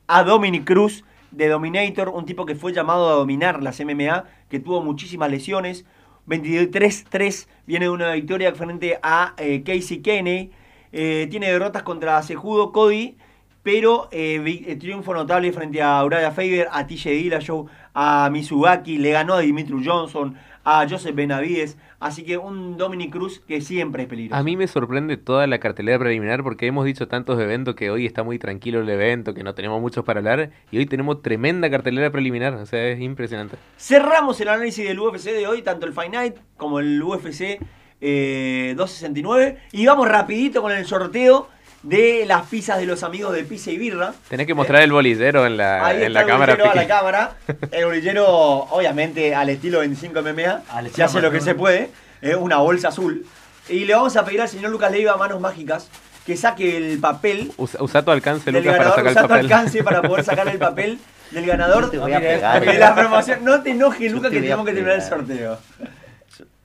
[0.07, 4.59] A Dominic Cruz de Dominator, un tipo que fue llamado a dominar las MMA, que
[4.59, 5.85] tuvo muchísimas lesiones.
[6.27, 10.51] 23-3, viene de una victoria frente a eh, Casey Kenney.
[10.91, 13.15] Eh, tiene derrotas contra Sejudo, Cody,
[13.63, 19.11] pero eh, eh, triunfo notable frente a Uriah Faber, a TJ Dillashaw, a Mizugaki, le
[19.11, 20.35] ganó a Dimitri Johnson,
[20.65, 21.77] a Joseph Benavides.
[21.99, 24.37] Así que un Dominic Cruz que siempre es peligroso.
[24.37, 28.05] A mí me sorprende toda la cartelera preliminar porque hemos dicho tantos eventos que hoy
[28.05, 31.69] está muy tranquilo el evento, que no tenemos muchos para hablar y hoy tenemos tremenda
[31.69, 33.55] cartelera preliminar, o sea, es impresionante.
[33.77, 37.61] Cerramos el análisis del UFC de hoy, tanto el Fight Night como el UFC
[38.01, 39.59] eh, 269.
[39.71, 41.47] Y vamos rapidito con el sorteo
[41.83, 44.13] de las pizzas de los amigos de Pizza y Birra.
[44.29, 46.53] Tenés que mostrar el bolillero en la, Ahí en está la el cámara.
[46.53, 47.31] bolillero a la cámara.
[47.71, 50.61] El bolillero, obviamente, al estilo 25 MMA.
[50.69, 51.89] Al se hace lo que se puede.
[52.21, 53.25] eh, una bolsa azul.
[53.69, 55.87] Y le vamos a pedir al señor Lucas Leiva manos mágicas
[56.25, 59.29] que saque el papel Usa, usa tu alcance, Lucas, para ganador, sacar usa el tu
[59.29, 59.45] papel.
[59.45, 60.99] alcance para poder sacar el papel
[61.31, 62.65] del ganador Te voy a de pegar.
[62.75, 63.43] la promoción.
[63.43, 65.57] No te enojes, Lucas, te que tenemos que terminar el sorteo.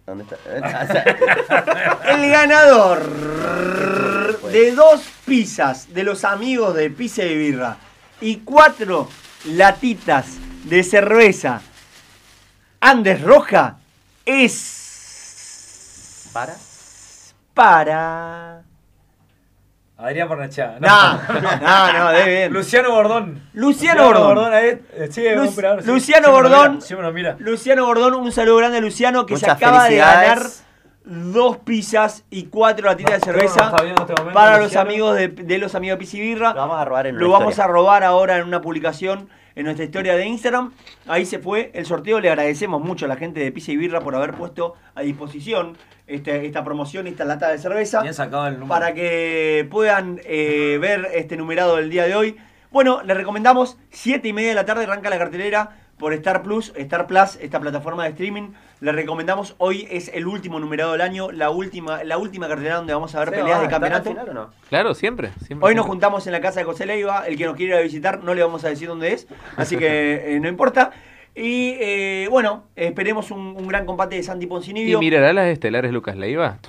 [0.06, 0.36] ¿Dónde está?
[2.08, 3.02] El ganador
[4.58, 7.76] de dos pizzas de los amigos de Pizza y Birra
[8.20, 9.08] y cuatro
[9.44, 10.26] latitas
[10.64, 11.60] de cerveza
[12.80, 13.76] Andes Roja
[14.26, 16.56] es ¿Para?
[17.54, 18.62] para...
[19.96, 20.76] Adrián Pornachá.
[20.78, 22.52] No, no, no, de bien.
[22.52, 23.42] Luciano Bordón.
[24.04, 24.34] Bordón.
[24.36, 24.80] Bordón, ahí.
[24.92, 25.88] eh, Sí, Lu- un operador, sí.
[25.88, 26.78] Luciano Bordón.
[26.80, 27.36] mira, mira.
[27.40, 30.38] Luciano Bordón, un saludo grande a Luciano que se acaba de ganar.
[31.10, 34.88] Dos pizzas y cuatro latitas de No, cerveza no este momento, para los Luciano.
[34.90, 36.50] amigos de, de los amigos de Pizza y Birra.
[36.52, 37.64] Lo vamos a robar en Lo vamos historia.
[37.64, 40.72] a robar ahora en una publicación en nuestra historia de Instagram.
[41.06, 42.20] Ahí se fue el sorteo.
[42.20, 45.76] Le agradecemos mucho a la gente de Pizza y Birra por haber puesto a disposición
[46.06, 48.68] este- esta promoción, esta lata de cerveza, Bien sacado el número.
[48.68, 52.36] para que puedan eh, ver este numerado del día de hoy.
[52.70, 56.72] Bueno, les recomendamos 7 y media de la tarde, arranca la cartelera por Star Plus,
[56.76, 58.50] Star Plus, esta plataforma de streaming.
[58.80, 62.92] Les recomendamos, hoy es el último numerado del año, la última, la última cartelera donde
[62.94, 64.24] vamos a ver Seba, peleas de ¿vas a estar al campeonato.
[64.24, 64.50] final o no?
[64.68, 65.30] Claro, siempre.
[65.44, 65.90] siempre Hoy nos siempre.
[65.90, 67.26] juntamos en la casa de José Leiva.
[67.26, 69.26] El que nos quiere ir a visitar no le vamos a decir dónde es,
[69.56, 69.86] así que
[70.36, 70.92] eh, no importa.
[71.34, 74.98] Y eh, bueno, esperemos un, un gran combate de Santi ¿Y Poncinibio.
[75.00, 76.58] mirará las estelares Lucas Leiva?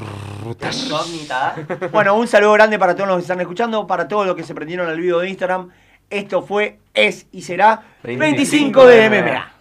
[1.91, 4.55] Bueno, un saludo grande para todos los que están escuchando, para todos los que se
[4.55, 5.69] prendieron al video de Instagram.
[6.09, 9.51] Esto fue, es y será 25 de MMA.